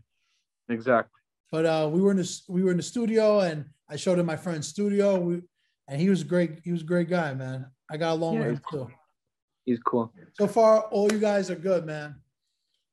Exactly. 0.70 1.12
But 1.52 1.66
uh, 1.66 1.90
we 1.92 2.02
were 2.02 2.12
in 2.12 2.18
the 2.18 2.42
we 2.48 2.64
were 2.64 2.72
in 2.72 2.78
the 2.78 2.84
studio, 2.84 3.40
and 3.42 3.66
I 3.90 3.96
showed 3.96 4.20
him 4.20 4.26
my 4.26 4.36
friend's 4.36 4.68
studio. 4.68 5.20
We 5.20 5.42
and 5.88 6.00
he 6.00 6.10
was 6.10 6.24
great. 6.24 6.60
He 6.64 6.72
was 6.72 6.82
a 6.82 6.86
great 6.86 7.10
guy, 7.10 7.34
man. 7.34 7.66
I 7.92 7.98
got 7.98 8.14
along 8.14 8.36
Yeah, 8.36 8.40
with 8.42 8.50
him 8.50 8.56
he's 8.56 8.72
too. 8.72 8.88
He's 9.66 9.80
cool. 9.80 10.14
So 10.34 10.48
far, 10.48 10.82
all 10.82 11.12
you 11.12 11.20
guys 11.20 11.50
are 11.50 11.56
good, 11.56 11.86
man. 11.86 12.16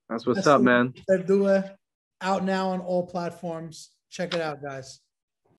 That's 0.09 0.27
what's 0.27 0.39
That's 0.39 0.47
up, 0.47 0.63
man. 0.63 0.95
They're 1.09 1.23
doing 1.23 1.63
out 2.21 2.45
now 2.45 2.71
on 2.71 2.81
all 2.81 3.07
platforms. 3.07 3.91
Check 4.11 4.35
it 4.35 4.41
out, 4.41 4.63
guys. 4.63 5.01